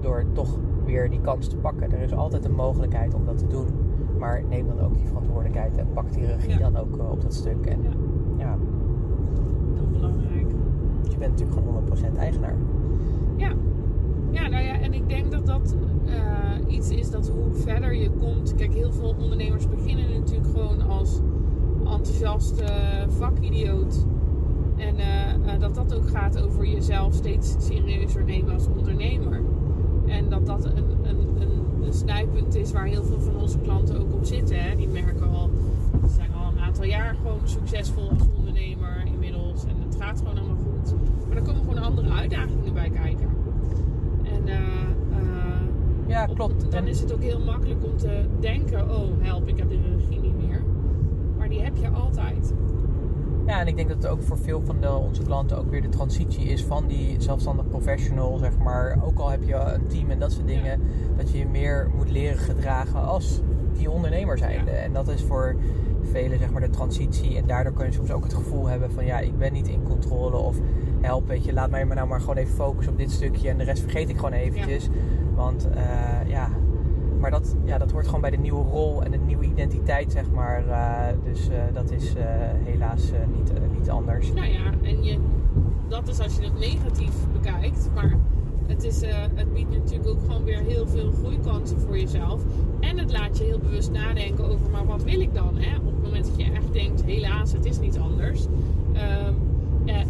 door 0.00 0.24
toch 0.32 0.58
weer 0.84 1.10
die 1.10 1.20
kans 1.20 1.48
te 1.48 1.56
pakken. 1.56 1.92
Er 1.92 2.00
is 2.00 2.14
altijd 2.14 2.44
een 2.44 2.54
mogelijkheid 2.54 3.14
om 3.14 3.24
dat 3.24 3.38
te 3.38 3.46
doen. 3.46 3.66
Maar 4.20 4.42
neem 4.48 4.66
dan 4.66 4.80
ook 4.80 4.96
die 4.96 5.06
verantwoordelijkheid 5.06 5.76
en 5.76 5.86
pak 5.92 6.12
die 6.12 6.26
regie 6.26 6.58
dan 6.58 6.76
ook 6.76 6.96
uh, 6.96 7.10
op 7.10 7.20
dat 7.20 7.34
stuk. 7.34 7.66
En, 7.66 7.82
ja. 7.82 7.88
ja. 8.38 8.56
Heel 9.74 9.86
belangrijk. 9.92 10.50
Je 11.10 11.18
bent 11.18 11.30
natuurlijk 11.30 11.58
gewoon 11.58 12.14
100% 12.14 12.16
eigenaar. 12.18 12.56
Ja. 13.36 13.52
Ja, 14.30 14.48
nou 14.48 14.64
ja, 14.64 14.80
en 14.80 14.92
ik 14.92 15.08
denk 15.08 15.30
dat 15.30 15.46
dat 15.46 15.76
uh, 16.06 16.74
iets 16.74 16.90
is 16.90 17.10
dat 17.10 17.28
hoe 17.28 17.52
verder 17.52 17.94
je 17.94 18.10
komt. 18.10 18.54
Kijk, 18.54 18.74
heel 18.74 18.92
veel 18.92 19.14
ondernemers 19.18 19.68
beginnen 19.68 20.10
natuurlijk 20.12 20.46
gewoon 20.46 20.88
als 20.88 21.20
enthousiaste 21.78 22.64
vakidioot. 23.08 24.06
En 24.76 24.94
uh, 24.94 25.60
dat 25.60 25.74
dat 25.74 25.94
ook 25.94 26.08
gaat 26.08 26.42
over 26.42 26.66
jezelf 26.66 27.14
steeds 27.14 27.56
serieuzer 27.58 28.24
nemen 28.24 28.52
als 28.52 28.68
ondernemer. 28.76 29.40
En 30.06 30.28
dat 30.28 30.46
dat 30.46 30.64
een, 30.64 30.76
een, 31.02 31.29
een, 31.82 31.92
snijpunt 31.92 32.54
is 32.54 32.72
waar 32.72 32.84
heel 32.84 33.04
veel 33.04 33.20
van 33.20 33.36
onze 33.36 33.58
klanten 33.58 34.00
ook 34.00 34.12
op 34.12 34.24
zitten. 34.24 34.62
Hè. 34.62 34.76
Die 34.76 34.88
merken 34.88 35.30
al, 35.30 35.50
ze 36.06 36.14
zijn 36.14 36.32
al 36.32 36.52
een 36.52 36.60
aantal 36.60 36.84
jaar 36.84 37.14
gewoon 37.14 37.40
succesvol 37.44 38.10
als 38.10 38.28
ondernemer 38.36 39.02
inmiddels. 39.04 39.64
En 39.64 39.76
het 39.88 39.96
gaat 39.98 40.18
gewoon 40.18 40.38
allemaal 40.38 40.56
goed. 40.56 40.94
Maar 41.28 41.36
er 41.36 41.42
komen 41.42 41.60
gewoon 41.60 41.78
andere 41.78 42.10
uitdagingen 42.10 42.74
bij 42.74 42.90
kijken. 42.90 43.28
En 44.22 44.42
uh, 44.46 44.58
uh, 45.22 46.06
ja, 46.06 46.26
klopt. 46.26 46.70
dan 46.70 46.86
is 46.86 47.00
het 47.00 47.12
ook 47.12 47.22
heel 47.22 47.40
makkelijk 47.40 47.84
om 47.84 47.96
te 47.96 48.24
denken: 48.40 48.90
oh 48.90 49.08
help, 49.20 49.48
ik 49.48 49.58
heb 49.58 49.68
de 49.68 49.78
regie 49.96 50.20
niet 50.20 50.48
meer. 50.48 50.62
Maar 51.38 51.48
die 51.48 51.60
heb 51.60 51.76
je 51.76 51.88
altijd. 51.88 52.54
Ja, 53.50 53.60
en 53.60 53.66
ik 53.66 53.76
denk 53.76 53.88
dat 53.88 54.02
het 54.02 54.06
ook 54.06 54.22
voor 54.22 54.38
veel 54.38 54.62
van 54.64 54.80
de, 54.80 54.92
onze 54.92 55.22
klanten 55.22 55.58
ook 55.58 55.70
weer 55.70 55.82
de 55.82 55.88
transitie 55.88 56.44
is 56.44 56.64
van 56.64 56.86
die 56.86 57.20
zelfstandig 57.20 57.68
professional, 57.68 58.38
zeg 58.38 58.58
maar. 58.58 58.98
Ook 59.04 59.18
al 59.18 59.30
heb 59.30 59.42
je 59.44 59.54
een 59.54 59.86
team 59.86 60.10
en 60.10 60.18
dat 60.18 60.32
soort 60.32 60.46
dingen, 60.46 60.80
dat 61.16 61.30
je 61.30 61.38
je 61.38 61.46
meer 61.46 61.90
moet 61.96 62.10
leren 62.10 62.38
gedragen 62.38 63.04
als 63.04 63.40
die 63.72 63.90
ondernemer 63.90 64.38
zijnde. 64.38 64.70
En 64.70 64.92
dat 64.92 65.08
is 65.08 65.22
voor 65.22 65.56
velen 66.02 66.38
zeg 66.38 66.50
maar 66.50 66.60
de 66.60 66.70
transitie. 66.70 67.36
En 67.36 67.46
daardoor 67.46 67.72
kun 67.72 67.86
je 67.86 67.92
soms 67.92 68.10
ook 68.10 68.22
het 68.22 68.34
gevoel 68.34 68.66
hebben 68.66 68.92
van 68.92 69.04
ja, 69.04 69.18
ik 69.18 69.38
ben 69.38 69.52
niet 69.52 69.68
in 69.68 69.82
controle 69.82 70.36
of 70.36 70.56
help, 71.00 71.28
weet 71.28 71.44
je, 71.44 71.52
laat 71.52 71.70
mij 71.70 71.84
maar 71.84 71.96
nou 71.96 72.08
maar 72.08 72.20
gewoon 72.20 72.36
even 72.36 72.54
focussen 72.54 72.92
op 72.92 72.98
dit 72.98 73.10
stukje 73.10 73.48
en 73.48 73.58
de 73.58 73.64
rest 73.64 73.82
vergeet 73.82 74.08
ik 74.08 74.16
gewoon 74.16 74.32
eventjes. 74.32 74.88
Want 75.34 75.68
uh, 75.74 76.28
ja, 76.30 76.48
maar 77.20 77.30
dat, 77.30 77.56
ja, 77.64 77.78
dat 77.78 77.90
hoort 77.90 78.06
gewoon 78.06 78.20
bij 78.20 78.30
de 78.30 78.36
nieuwe 78.36 78.64
rol 78.64 79.02
en 79.02 79.10
de 79.10 79.18
nieuwe 79.18 79.44
identiteit, 79.44 80.12
zeg 80.12 80.30
maar. 80.30 80.66
Uh, 80.66 81.06
dus 81.24 81.48
uh, 81.48 81.54
dat 81.72 81.90
is 81.90 82.14
uh, 82.16 82.22
helaas 82.64 83.10
niet, 83.36 83.52
niet 83.78 83.90
anders. 83.90 84.32
Nou 84.32 84.48
ja, 84.48 84.72
en 84.82 85.04
je, 85.04 85.18
dat 85.88 86.08
is 86.08 86.20
als 86.20 86.36
je 86.36 86.42
het 86.42 86.58
negatief 86.58 87.14
bekijkt. 87.32 87.90
Maar 87.94 88.16
het, 88.66 88.84
is, 88.84 89.02
het 89.34 89.52
biedt 89.52 89.70
natuurlijk 89.70 90.08
ook 90.08 90.20
gewoon 90.20 90.44
weer 90.44 90.60
heel 90.60 90.88
veel 90.88 91.10
groeikansen 91.10 91.80
voor 91.80 91.98
jezelf. 91.98 92.42
En 92.80 92.98
het 92.98 93.12
laat 93.12 93.38
je 93.38 93.44
heel 93.44 93.58
bewust 93.58 93.90
nadenken 93.90 94.44
over, 94.44 94.70
maar 94.70 94.86
wat 94.86 95.02
wil 95.02 95.20
ik 95.20 95.34
dan? 95.34 95.56
Hè? 95.56 95.76
Op 95.78 95.86
het 95.86 96.02
moment 96.02 96.24
dat 96.24 96.36
je 96.36 96.52
echt 96.52 96.72
denkt, 96.72 97.04
helaas, 97.04 97.52
het 97.52 97.64
is 97.64 97.78
niet 97.78 97.98
anders. 97.98 98.46
Um, 99.26 99.34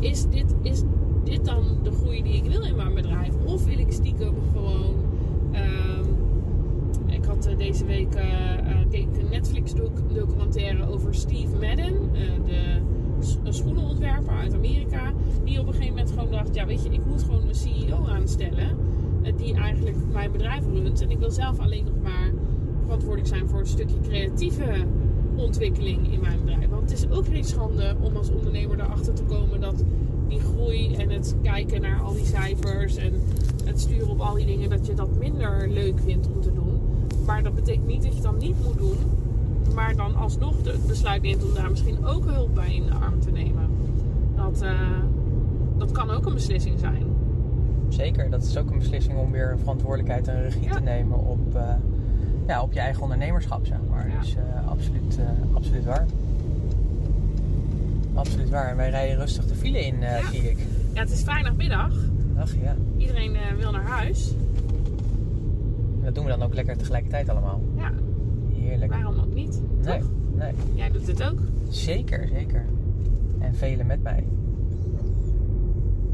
is, 0.01 0.27
dit, 0.29 0.55
is 0.63 0.83
dit 1.25 1.45
dan 1.45 1.63
de 1.83 1.91
groei 1.91 2.23
die 2.23 2.35
ik 2.35 2.45
wil 2.45 2.63
in 2.63 2.77
mijn 2.77 2.95
bedrijf? 2.95 3.31
Of 3.45 3.65
wil 3.65 3.79
ik 3.79 3.93
stiekem 3.93 4.35
gewoon... 4.53 4.95
deze 7.57 7.85
week 7.85 8.15
uh, 8.15 8.23
keek 8.91 9.07
een 9.19 9.31
Netflix 9.31 9.73
documentaire 10.13 10.87
over 10.89 11.15
Steve 11.15 11.53
Madden, 11.53 12.13
de 13.45 13.53
schoenenontwerper 13.53 14.35
uit 14.35 14.55
Amerika, 14.55 15.13
die 15.45 15.61
op 15.61 15.67
een 15.67 15.73
gegeven 15.73 15.95
moment 15.95 16.11
gewoon 16.11 16.31
dacht, 16.31 16.55
ja 16.55 16.67
weet 16.67 16.83
je, 16.83 16.91
ik 16.91 17.07
moet 17.07 17.23
gewoon 17.23 17.49
een 17.49 17.55
CEO 17.55 18.07
aanstellen 18.07 18.77
die 19.37 19.55
eigenlijk 19.55 19.97
mijn 20.13 20.33
bedrijf 20.33 20.65
runt 20.65 21.03
en 21.03 21.11
ik 21.11 21.19
wil 21.19 21.31
zelf 21.31 21.59
alleen 21.59 21.85
nog 21.85 22.03
maar 22.03 22.33
verantwoordelijk 22.83 23.29
zijn 23.29 23.49
voor 23.49 23.59
een 23.59 23.67
stukje 23.67 24.01
creatieve 24.01 24.87
ontwikkeling 25.37 26.13
in 26.13 26.21
mijn 26.21 26.39
bedrijf. 26.45 26.69
Want 26.69 26.91
het 26.91 26.93
is 26.93 27.11
ook 27.11 27.27
geen 27.27 27.45
schande 27.45 27.97
om 28.01 28.17
als 28.17 28.31
ondernemer 28.31 28.81
erachter 28.81 29.15
te 29.15 29.23
komen 29.23 29.61
dat 29.61 29.85
die 30.29 30.41
groei 30.41 30.95
en 30.95 31.11
het 31.11 31.37
kijken 31.43 31.81
naar 31.81 32.01
al 32.01 32.13
die 32.13 32.25
cijfers 32.25 32.97
en 32.97 33.13
het 33.65 33.81
sturen 33.81 34.09
op 34.09 34.21
al 34.21 34.35
die 34.35 34.47
dingen, 34.47 34.71
dat 34.71 34.87
je 34.87 34.95
dat 34.95 35.19
minder 35.19 35.69
leuk 35.69 36.01
vindt 36.01 36.29
om 36.29 36.41
te 36.41 36.53
doen. 36.53 36.70
Maar 37.27 37.43
dat 37.43 37.55
betekent 37.55 37.87
niet 37.87 38.03
dat 38.03 38.09
je 38.09 38.15
het 38.15 38.23
dan 38.23 38.37
niet 38.39 38.65
moet 38.65 38.79
doen, 38.79 38.97
maar 39.75 39.97
dan 39.97 40.15
alsnog 40.15 40.57
het 40.65 40.87
besluit 40.87 41.23
neemt 41.23 41.45
om 41.45 41.55
daar 41.55 41.71
misschien 41.71 42.07
ook 42.07 42.25
hulp 42.25 42.55
bij 42.55 42.75
in 42.75 42.87
de 42.87 42.93
arm 42.93 43.21
te 43.21 43.31
nemen. 43.31 43.69
Dat, 44.37 44.63
uh, 44.63 44.71
dat 45.79 45.93
kan 45.93 46.11
ook 46.11 46.27
een 46.27 46.35
beslissing 46.35 46.79
zijn. 46.79 47.05
Zeker, 47.89 48.31
dat 48.31 48.43
is 48.43 48.57
ook 48.57 48.71
een 48.71 48.79
beslissing 48.79 49.19
om 49.19 49.31
weer 49.31 49.57
verantwoordelijkheid 49.59 50.29
en 50.29 50.43
regie 50.43 50.63
ja. 50.63 50.73
te 50.73 50.81
nemen 50.81 51.19
op, 51.19 51.55
uh, 51.55 51.63
ja, 52.47 52.63
op 52.63 52.73
je 52.73 52.81
eigen 52.81 53.03
ondernemerschap, 53.03 53.67
zeg 53.67 53.79
maar. 53.91 54.09
Ja. 54.09 54.21
Dus 54.21 54.35
uh, 54.35 54.69
absoluut, 54.69 55.19
absoluut 55.53 55.85
waar. 55.85 56.07
Absoluut 58.15 58.51
waar. 58.51 58.69
En 58.71 58.77
wij 58.77 58.91
rijden 58.91 59.17
rustig 59.19 59.47
de 59.47 59.55
file 59.55 59.87
in, 59.87 60.01
ja. 60.01 60.31
zie 60.31 60.51
ik. 60.51 60.59
Ja, 60.93 61.01
het 61.01 61.11
is 61.11 61.23
vrijdagmiddag. 61.23 61.93
Ach 62.39 62.55
ja. 62.63 62.77
Iedereen 62.97 63.37
wil 63.59 63.71
naar 63.71 63.87
huis. 63.87 64.35
Dat 66.03 66.15
doen 66.15 66.25
we 66.25 66.31
dan 66.31 66.43
ook 66.43 66.55
lekker 66.55 66.77
tegelijkertijd 66.77 67.29
allemaal. 67.29 67.61
Ja. 67.77 67.93
Heerlijk. 68.53 68.93
Waarom 68.93 69.19
ook 69.19 69.35
niet? 69.35 69.63
Nee, 69.83 69.99
toch? 69.99 70.09
nee. 70.35 70.53
Jij 70.75 70.91
doet 70.91 71.07
het 71.07 71.23
ook? 71.23 71.39
Zeker, 71.69 72.29
zeker. 72.33 72.65
En 73.39 73.55
velen 73.55 73.87
met 73.87 74.03
mij. 74.03 74.25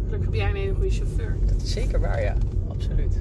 Gelukkig 0.05 0.27
heb 0.27 0.35
jij 0.35 0.49
een 0.51 0.57
hele 0.57 0.75
goede 0.75 0.91
chauffeur. 0.91 1.37
Dat 1.47 1.63
is 1.63 1.73
zeker 1.73 2.01
waar, 2.01 2.23
ja. 2.23 2.35
Absoluut. 2.69 3.19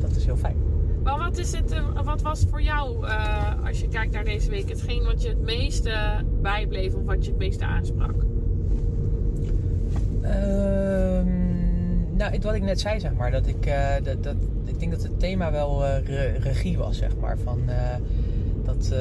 Dat 0.00 0.16
is 0.16 0.24
heel 0.24 0.36
fijn. 0.36 0.56
Maar 1.02 1.18
wat, 1.18 1.38
is 1.38 1.52
het, 1.52 1.82
wat 2.04 2.22
was 2.22 2.46
voor 2.50 2.62
jou, 2.62 3.06
uh, 3.06 3.66
als 3.66 3.80
je 3.80 3.88
kijkt 3.88 4.12
naar 4.12 4.24
deze 4.24 4.50
week, 4.50 4.68
hetgeen 4.68 5.04
wat 5.04 5.22
je 5.22 5.28
het 5.28 5.42
meeste 5.42 6.24
bijbleef 6.40 6.94
of 6.94 7.04
wat 7.04 7.24
je 7.24 7.30
het 7.30 7.38
meeste 7.38 7.64
aansprak? 7.64 8.14
Um, 10.24 11.52
nou, 12.16 12.38
wat 12.40 12.54
ik 12.54 12.62
net 12.62 12.80
zei, 12.80 13.00
zeg 13.00 13.14
maar, 13.14 13.30
dat 13.30 13.46
ik, 13.46 13.66
uh, 13.66 13.94
dat, 14.02 14.22
dat, 14.22 14.36
denk 14.88 15.02
dat 15.02 15.10
het 15.10 15.20
thema 15.20 15.50
wel 15.50 15.86
re 15.86 16.36
regie 16.38 16.78
was, 16.78 16.96
zeg 16.96 17.16
maar. 17.16 17.38
Van, 17.38 17.60
dat, 18.64 18.94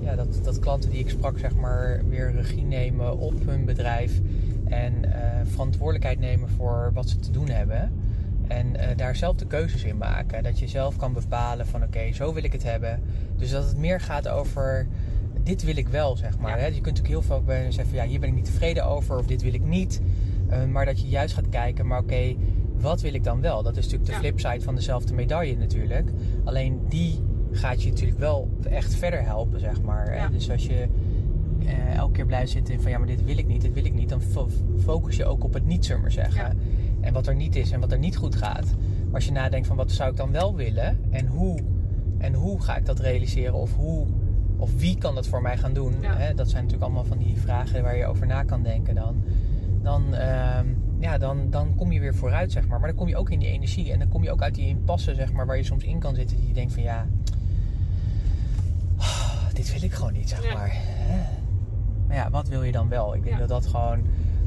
ja, 0.00 0.14
dat, 0.16 0.40
dat 0.42 0.58
klanten 0.58 0.90
die 0.90 1.00
ik 1.00 1.10
sprak, 1.10 1.38
zeg 1.38 1.54
maar, 1.54 2.00
weer 2.08 2.32
regie 2.32 2.64
nemen 2.64 3.18
op 3.18 3.46
hun 3.46 3.64
bedrijf 3.64 4.20
en 4.68 4.92
verantwoordelijkheid 5.44 6.18
nemen 6.18 6.48
voor 6.48 6.90
wat 6.94 7.08
ze 7.08 7.18
te 7.18 7.30
doen 7.30 7.48
hebben. 7.48 7.92
En 8.50 8.66
uh, 8.66 8.82
daar 8.96 9.16
zelf 9.16 9.36
de 9.36 9.46
keuzes 9.46 9.84
in 9.84 9.96
maken. 9.96 10.42
Dat 10.42 10.58
je 10.58 10.68
zelf 10.68 10.96
kan 10.96 11.12
bepalen 11.12 11.66
van 11.66 11.82
oké, 11.82 11.96
okay, 11.96 12.12
zo 12.12 12.34
wil 12.34 12.44
ik 12.44 12.52
het 12.52 12.62
hebben. 12.62 13.02
Dus 13.36 13.50
dat 13.50 13.64
het 13.64 13.76
meer 13.76 14.00
gaat 14.00 14.28
over 14.28 14.86
dit 15.42 15.62
wil 15.62 15.76
ik 15.76 15.88
wel, 15.88 16.16
zeg 16.16 16.38
maar. 16.38 16.56
Ja. 16.56 16.58
Hè? 16.58 16.66
Je 16.66 16.80
kunt 16.80 16.84
natuurlijk 16.84 17.08
heel 17.08 17.22
veel 17.22 17.42
bij 17.42 17.62
zeggen 17.62 17.86
van 17.86 17.94
ja, 17.94 18.04
hier 18.04 18.20
ben 18.20 18.28
ik 18.28 18.34
niet 18.34 18.44
tevreden 18.44 18.84
over 18.84 19.18
of 19.18 19.26
dit 19.26 19.42
wil 19.42 19.54
ik 19.54 19.64
niet. 19.64 20.00
Uh, 20.50 20.64
maar 20.64 20.84
dat 20.84 21.00
je 21.00 21.08
juist 21.08 21.34
gaat 21.34 21.48
kijken, 21.48 21.86
maar 21.86 21.98
oké, 21.98 22.12
okay, 22.12 22.36
wat 22.80 23.00
wil 23.00 23.14
ik 23.14 23.24
dan 23.24 23.40
wel? 23.40 23.62
Dat 23.62 23.76
is 23.76 23.84
natuurlijk 23.84 24.10
de 24.10 24.16
flipside 24.18 24.60
van 24.60 24.74
dezelfde 24.74 25.14
medaille 25.14 25.56
natuurlijk. 25.56 26.10
Alleen 26.44 26.80
die 26.88 27.20
gaat 27.52 27.82
je 27.82 27.88
natuurlijk 27.88 28.18
wel 28.18 28.48
echt 28.70 28.94
verder 28.94 29.22
helpen, 29.24 29.60
zeg 29.60 29.82
maar. 29.82 30.14
Ja. 30.14 30.28
Dus 30.28 30.50
als 30.50 30.66
je 30.66 30.88
eh, 31.66 31.94
elke 31.96 32.12
keer 32.12 32.26
blijft 32.26 32.50
zitten 32.50 32.80
van 32.80 32.90
ja, 32.90 32.98
maar 32.98 33.06
dit 33.06 33.24
wil 33.24 33.38
ik 33.38 33.46
niet, 33.46 33.60
dit 33.60 33.72
wil 33.72 33.84
ik 33.84 33.94
niet, 33.94 34.08
dan 34.08 34.20
fo- 34.22 34.48
focus 34.82 35.16
je 35.16 35.24
ook 35.24 35.44
op 35.44 35.54
het 35.54 35.66
niet, 35.66 35.84
zullen 35.84 35.96
we 35.96 36.02
maar 36.02 36.24
zeggen. 36.24 36.42
Ja. 36.44 36.52
En 37.00 37.12
wat 37.12 37.26
er 37.26 37.34
niet 37.34 37.56
is 37.56 37.70
en 37.70 37.80
wat 37.80 37.92
er 37.92 37.98
niet 37.98 38.16
goed 38.16 38.34
gaat. 38.34 38.66
Maar 39.04 39.14
als 39.14 39.24
je 39.24 39.32
nadenkt 39.32 39.66
van 39.66 39.76
wat 39.76 39.90
zou 39.90 40.10
ik 40.10 40.16
dan 40.16 40.32
wel 40.32 40.56
willen 40.56 40.98
en 41.10 41.26
hoe, 41.26 41.58
en 42.18 42.34
hoe 42.34 42.60
ga 42.60 42.76
ik 42.76 42.86
dat 42.86 42.98
realiseren 43.00 43.54
of 43.54 43.76
hoe 43.76 44.06
of 44.56 44.74
wie 44.76 44.98
kan 44.98 45.14
dat 45.14 45.26
voor 45.26 45.42
mij 45.42 45.56
gaan 45.58 45.72
doen. 45.72 45.94
Ja. 46.00 46.16
Hè? 46.16 46.34
Dat 46.34 46.50
zijn 46.50 46.62
natuurlijk 46.62 46.90
allemaal 46.90 47.08
van 47.08 47.18
die 47.18 47.36
vragen 47.36 47.82
waar 47.82 47.96
je 47.96 48.06
over 48.06 48.26
na 48.26 48.42
kan 48.42 48.62
denken 48.62 48.94
dan. 48.94 49.22
Dan, 49.82 50.14
ehm, 50.14 50.66
ja, 51.00 51.18
dan, 51.18 51.50
dan 51.50 51.74
kom 51.74 51.92
je 51.92 52.00
weer 52.00 52.14
vooruit, 52.14 52.52
zeg 52.52 52.66
maar. 52.66 52.78
Maar 52.78 52.88
dan 52.88 52.98
kom 52.98 53.08
je 53.08 53.16
ook 53.16 53.30
in 53.30 53.38
die 53.38 53.48
energie 53.48 53.92
en 53.92 53.98
dan 53.98 54.08
kom 54.08 54.22
je 54.22 54.30
ook 54.30 54.42
uit 54.42 54.54
die 54.54 54.66
impasse, 54.66 55.14
zeg 55.14 55.32
maar, 55.32 55.46
waar 55.46 55.56
je 55.56 55.62
soms 55.62 55.84
in 55.84 55.98
kan 55.98 56.14
zitten. 56.14 56.36
Die 56.36 56.46
je 56.46 56.52
denkt 56.54 56.72
van 56.72 56.82
ja, 56.82 57.06
dit 59.54 59.72
wil 59.72 59.82
ik 59.82 59.92
gewoon 59.92 60.12
niet, 60.12 60.28
zeg 60.28 60.44
Ja. 60.44 60.52
maar. 60.54 60.76
Maar 62.06 62.16
ja, 62.16 62.30
wat 62.30 62.48
wil 62.48 62.62
je 62.62 62.72
dan 62.72 62.88
wel? 62.88 63.14
Ik 63.14 63.22
denk 63.22 63.34
Ja. 63.34 63.40
dat 63.40 63.48
dat 63.48 63.66
gewoon 63.66 64.02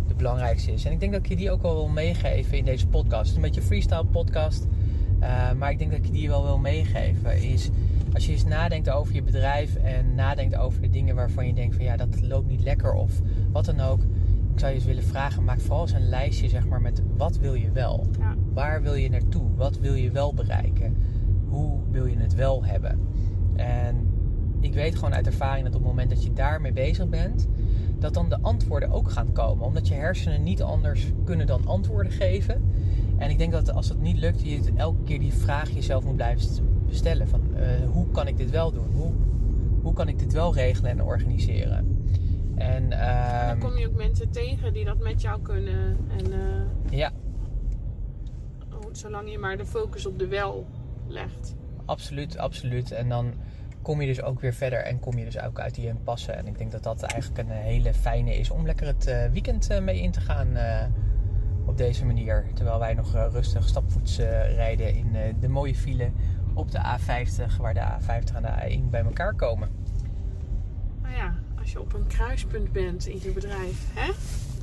de 0.07 0.13
belangrijkste 0.13 0.71
is. 0.73 0.85
En 0.85 0.91
ik 0.91 0.99
denk 0.99 1.11
dat 1.11 1.21
ik 1.23 1.27
je 1.29 1.35
die 1.35 1.51
ook 1.51 1.61
wel 1.61 1.73
wil 1.73 1.87
meegeven 1.87 2.57
in 2.57 2.65
deze 2.65 2.87
podcast. 2.87 3.19
Het 3.19 3.29
is 3.29 3.35
een 3.35 3.41
beetje 3.41 3.61
een 3.61 3.67
freestyle 3.67 4.05
podcast. 4.05 4.67
eh, 5.19 5.51
maar 5.51 5.71
ik 5.71 5.77
denk 5.77 5.89
dat 5.91 5.99
ik 5.99 6.05
je 6.05 6.11
die 6.11 6.27
wel 6.29 6.43
wil 6.43 6.57
meegeven. 6.57 7.41
Is 7.43 7.69
als 8.13 8.25
je 8.25 8.31
eens 8.31 8.43
nadenkt 8.45 8.89
over 8.89 9.13
je 9.13 9.21
bedrijf 9.23 9.75
en 9.75 10.15
nadenkt 10.15 10.55
over 10.55 10.81
de 10.81 10.89
dingen 10.89 11.15
waarvan 11.15 11.47
je 11.47 11.53
denkt 11.53 11.75
van 11.75 11.83
ja, 11.85 11.97
dat 11.97 12.21
loopt 12.21 12.47
niet 12.49 12.61
lekker 12.63 12.93
of 12.93 13.11
wat 13.51 13.65
dan 13.65 13.79
ook. 13.79 14.01
Ik 14.53 14.59
zou 14.59 14.71
je 14.71 14.77
eens 14.77 14.87
willen 14.87 15.03
vragen, 15.03 15.43
maak 15.43 15.59
vooral 15.59 15.81
eens 15.81 15.91
een 15.91 16.09
lijstje 16.09 16.49
zeg 16.49 16.67
maar 16.67 16.81
met 16.81 17.01
wat 17.17 17.37
wil 17.37 17.53
je 17.53 17.71
wel? 17.71 18.05
Ja. 18.19 18.35
Waar 18.53 18.81
wil 18.81 18.93
je 18.93 19.09
naartoe? 19.09 19.55
Wat 19.55 19.79
wil 19.79 19.93
je 19.93 20.11
wel 20.11 20.33
bereiken? 20.33 20.97
Hoe 21.47 21.79
wil 21.91 22.05
je 22.05 22.17
het 22.17 22.35
wel 22.35 22.65
hebben? 22.65 22.99
En 23.55 24.07
ik 24.59 24.73
weet 24.73 24.95
gewoon 24.95 25.13
uit 25.13 25.25
ervaring 25.25 25.65
dat 25.65 25.75
op 25.75 25.79
het 25.79 25.89
moment 25.89 26.09
dat 26.09 26.23
je 26.23 26.33
daarmee 26.33 26.73
bezig 26.73 27.09
bent, 27.09 27.47
dat 27.99 28.13
dan 28.13 28.29
de 28.29 28.37
antwoorden 28.41 28.91
ook 28.91 29.11
gaan 29.11 29.31
komen. 29.31 29.65
Omdat 29.65 29.87
je 29.87 29.93
hersenen 29.93 30.43
niet 30.43 30.61
anders 30.61 31.11
kunnen 31.23 31.47
dan 31.47 31.67
antwoorden 31.67 32.11
geven. 32.11 32.63
En 33.17 33.29
ik 33.29 33.37
denk 33.37 33.51
dat 33.51 33.73
als 33.73 33.89
het 33.89 34.01
niet 34.01 34.17
lukt, 34.17 34.41
je 34.41 34.61
elke 34.75 35.03
keer 35.03 35.19
die 35.19 35.33
vraag 35.33 35.69
jezelf 35.69 36.03
moet 36.03 36.15
blijven 36.15 36.47
stellen. 36.89 37.27
Van 37.27 37.55
eh, 37.55 37.89
hoe 37.91 38.11
kan 38.11 38.27
ik 38.27 38.37
dit 38.37 38.49
wel 38.49 38.71
doen? 38.71 38.91
Hoe, 38.93 39.11
hoe 39.81 39.93
kan 39.93 40.07
ik 40.07 40.19
dit 40.19 40.33
wel 40.33 40.53
regelen 40.53 40.91
en 40.91 41.03
organiseren? 41.03 42.05
En 42.55 42.89
Dan 42.89 42.99
ehm, 42.99 43.59
kom 43.59 43.77
je 43.77 43.87
ook 43.87 43.95
mensen 43.95 44.31
tegen 44.31 44.73
die 44.73 44.85
dat 44.85 44.97
met 44.97 45.21
jou 45.21 45.41
kunnen. 45.41 45.97
En 46.17 46.33
eh, 46.33 46.99
ja, 46.99 47.11
oh, 48.73 48.89
zolang 48.91 49.31
je 49.31 49.37
maar 49.37 49.57
de 49.57 49.65
focus 49.65 50.05
op 50.05 50.19
de 50.19 50.27
wel 50.27 50.67
legt. 51.07 51.55
Absoluut, 51.85 52.37
absoluut. 52.37 52.91
En 52.91 53.09
dan 53.09 53.33
kom 53.81 54.01
je 54.01 54.07
dus 54.07 54.21
ook 54.21 54.39
weer 54.39 54.53
verder 54.53 54.79
en 54.79 54.99
kom 54.99 55.17
je 55.17 55.25
dus 55.25 55.41
ook 55.41 55.59
uit 55.59 55.75
die 55.75 55.87
impasse. 55.87 56.31
En 56.31 56.47
ik 56.47 56.57
denk 56.57 56.71
dat 56.71 56.83
dat 56.83 57.01
eigenlijk 57.01 57.49
een 57.49 57.55
hele 57.55 57.93
fijne 57.93 58.35
is 58.35 58.49
om 58.49 58.65
lekker 58.65 58.87
het 58.87 59.07
eh, 59.07 59.29
weekend 59.31 59.69
eh, 59.69 59.81
mee 59.81 60.01
in 60.01 60.11
te 60.11 60.21
gaan 60.21 60.57
op 61.65 61.77
deze 61.77 62.05
manier. 62.05 62.45
Terwijl 62.53 62.79
wij 62.79 62.93
nog 62.93 63.13
rustig 63.13 63.67
stapvoets 63.67 64.17
rijden 64.55 64.95
in 64.95 65.15
de 65.39 65.47
mooie 65.47 65.75
file 65.75 66.11
op 66.53 66.71
de 66.71 66.79
A50, 66.79 67.57
waar 67.57 67.73
de 67.73 67.79
A50 67.79 68.35
en 68.35 68.41
de 68.41 68.79
A1 68.79 68.89
bij 68.89 69.03
elkaar 69.03 69.33
komen. 69.35 69.69
Als 71.63 71.71
je 71.71 71.81
op 71.81 71.93
een 71.93 72.07
kruispunt 72.07 72.71
bent 72.71 73.07
in 73.07 73.19
je 73.21 73.31
bedrijf, 73.31 73.77
hè? 73.93 74.11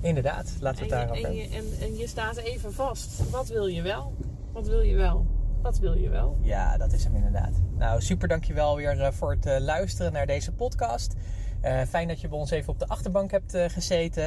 Inderdaad, 0.09 0.57
laten 0.61 0.79
we 0.79 0.95
het 0.95 1.09
daarop 1.09 1.25
en, 1.25 1.35
je, 1.35 1.49
en, 1.49 1.65
en 1.81 1.97
je 1.97 2.07
staat 2.07 2.37
even 2.37 2.73
vast. 2.73 3.31
Wat 3.31 3.49
wil 3.49 3.67
je 3.67 3.83
wel? 3.83 4.15
Wat 4.53 4.67
wil 4.67 4.81
je 4.81 4.95
wel? 4.95 5.27
Wat 5.63 5.79
wil 5.79 5.95
je 5.95 6.09
wel? 6.09 6.39
Ja, 6.43 6.77
dat 6.77 6.93
is 6.93 7.05
hem 7.05 7.15
inderdaad. 7.15 7.61
Nou, 7.79 8.01
super 8.01 8.29
dankjewel 8.29 8.77
weer 8.77 9.01
eh, 9.01 9.13
voor 9.13 9.31
het 9.31 9.47
eh, 9.47 9.61
luisteren 9.61 10.13
naar 10.13 10.27
deze 10.27 10.53
podcast. 10.53 11.15
Eh, 11.61 11.81
fijn 11.89 12.09
dat 12.09 12.21
je 12.21 12.29
bij 12.29 12.39
ons 12.39 12.51
even 12.51 12.73
op 12.73 12.79
de 12.79 12.89
achterbank 12.89 13.31
hebt 13.31 13.57
gezeten. 13.57 14.27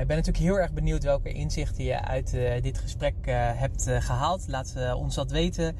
Ik 0.00 0.06
ben 0.06 0.16
natuurlijk 0.16 0.44
heel 0.44 0.58
erg 0.58 0.72
benieuwd 0.72 1.04
welke 1.04 1.32
inzichten 1.32 1.84
je 1.84 2.00
uit 2.00 2.36
dit 2.62 2.78
gesprek 2.78 3.14
hebt 3.56 3.86
eh, 3.86 4.00
gehaald. 4.00 4.48
Laat 4.48 4.74
ons 4.96 5.14
dat 5.14 5.30
weten 5.30 5.76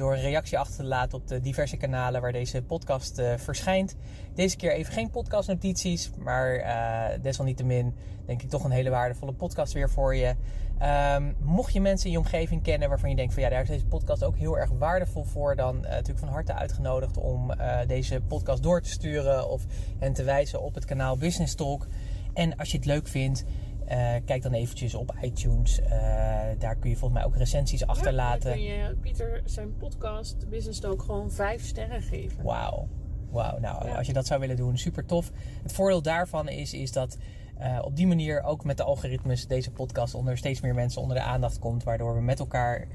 door 0.00 0.12
een 0.12 0.20
reactie 0.20 0.58
achter 0.58 0.76
te 0.76 0.84
laten 0.84 1.18
op 1.18 1.28
de 1.28 1.40
diverse 1.40 1.76
kanalen 1.76 2.20
waar 2.20 2.32
deze 2.32 2.62
podcast 2.62 3.18
eh, 3.18 3.32
verschijnt. 3.36 3.96
Deze 4.34 4.56
keer 4.56 4.72
even 4.72 4.92
geen 4.92 5.10
podcastnotities, 5.10 6.10
maar 6.18 6.54
eh, 6.54 7.22
desalniettemin 7.22 7.94
denk 8.26 8.42
ik 8.42 8.48
toch 8.48 8.64
een 8.64 8.70
hele 8.70 8.90
waardevolle 8.90 9.32
podcast 9.32 9.72
weer 9.72 9.90
voor 9.90 10.14
je. 10.14 10.34
Ehm, 10.78 11.32
mocht 11.38 11.72
je 11.72 11.80
mensen 11.80 12.06
in 12.06 12.12
je 12.12 12.18
omgeving 12.18 12.62
kennen 12.62 12.88
waarvan 12.88 13.10
je 13.10 13.16
denkt 13.16 13.34
van 13.34 13.42
ja, 13.42 13.48
daar 13.48 13.62
is 13.62 13.68
deze 13.68 13.86
podcast 13.86 14.24
ook 14.24 14.36
heel 14.36 14.58
erg 14.58 14.70
waardevol 14.78 15.24
voor, 15.24 15.56
dan 15.56 15.84
eh, 15.84 15.90
natuurlijk 15.90 16.18
van 16.18 16.28
harte 16.28 16.54
uitgenodigd 16.54 17.16
om 17.16 17.52
deze 17.86 18.20
podcast 18.20 18.62
door 18.62 18.82
te 18.82 18.90
sturen 18.90 19.48
of 19.48 19.62
hen 19.98 20.12
te 20.12 20.22
wijzen 20.22 20.62
op 20.62 20.74
het 20.74 20.84
kanaal 20.84 21.16
Business 21.16 21.54
Talk. 21.54 21.86
En 22.34 22.56
als 22.56 22.70
je 22.70 22.76
het 22.76 22.86
leuk 22.86 23.08
vindt, 23.08 23.44
eh, 23.90 24.14
kijk 24.24 24.42
dan 24.42 24.52
eventjes 24.52 24.94
op 24.94 25.14
iTunes. 25.22 25.80
Eh, 25.80 25.90
daar 26.58 26.76
kun 26.76 26.90
je 26.90 26.96
volgens 26.96 27.20
mij 27.20 27.24
ook 27.28 27.36
recensies 27.36 27.86
achterlaten. 27.86 28.60
Ja, 28.60 28.76
dan 28.76 28.86
kun 28.86 28.88
je 28.88 28.96
Pieter 29.00 29.42
zijn 29.44 29.76
podcast 29.76 30.48
Business 30.48 30.80
Talk 30.80 31.02
gewoon 31.02 31.30
vijf 31.30 31.64
sterren 31.66 32.02
geven. 32.02 32.42
Wauw. 32.44 32.88
Wauw. 33.30 33.58
Nou, 33.58 33.86
Ja. 33.88 33.94
als 33.96 34.06
je 34.06 34.12
dat 34.12 34.26
zou 34.26 34.40
willen 34.40 34.56
doen, 34.56 34.78
super 34.78 35.06
tof. 35.06 35.30
Het 35.62 35.72
voordeel 35.72 36.02
daarvan 36.02 36.48
is, 36.48 36.74
is 36.74 36.92
dat 36.92 37.18
eh, 37.58 37.78
op 37.82 37.96
die 37.96 38.06
manier 38.06 38.42
ook 38.42 38.64
met 38.64 38.76
de 38.76 38.82
algoritmes 38.82 39.46
deze 39.46 39.70
podcast 39.70 40.14
onder 40.14 40.36
steeds 40.36 40.60
meer 40.60 40.74
mensen 40.74 41.02
onder 41.02 41.16
de 41.16 41.22
aandacht 41.22 41.58
komt. 41.58 41.82
Waardoor 41.84 42.14
we 42.14 42.20
met 42.20 42.38
elkaar 42.38 42.86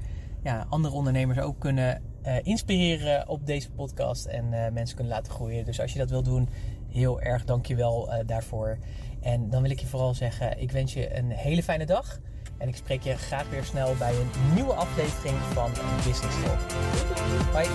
ja, 0.42 0.66
andere 0.68 0.94
ondernemers 0.94 1.38
ook 1.38 1.58
kunnen 1.58 2.02
inspireren 2.42 3.28
op 3.28 3.46
deze 3.46 3.70
podcast. 3.70 4.24
En 4.24 4.52
eh, 4.52 4.72
mensen 4.72 4.96
kunnen 4.96 5.14
laten 5.14 5.32
groeien. 5.32 5.64
Dus 5.64 5.80
als 5.80 5.92
je 5.92 5.98
dat 5.98 6.10
wil 6.10 6.22
doen, 6.22 6.48
heel 6.88 7.20
erg 7.20 7.44
dankjewel 7.44 8.12
eh 8.12 8.26
daarvoor. 8.26 8.78
En 9.20 9.50
dan 9.50 9.62
wil 9.62 9.70
ik 9.70 9.80
je 9.80 9.86
vooral 9.86 10.14
zeggen, 10.14 10.60
ik 10.60 10.70
wens 10.70 10.92
je 10.92 11.16
een 11.16 11.30
hele 11.30 11.62
fijne 11.62 11.86
dag. 11.86 12.20
En 12.58 12.68
ik 12.68 12.76
spreek 12.76 13.02
je 13.02 13.14
graag 13.14 13.48
weer 13.50 13.64
snel 13.64 13.94
bij 13.98 14.14
een 14.14 14.54
nieuwe 14.54 14.72
aflevering 14.72 15.36
van 15.38 15.70
Business 16.04 16.36
Talk. 16.44 16.58
Bye. 17.52 17.68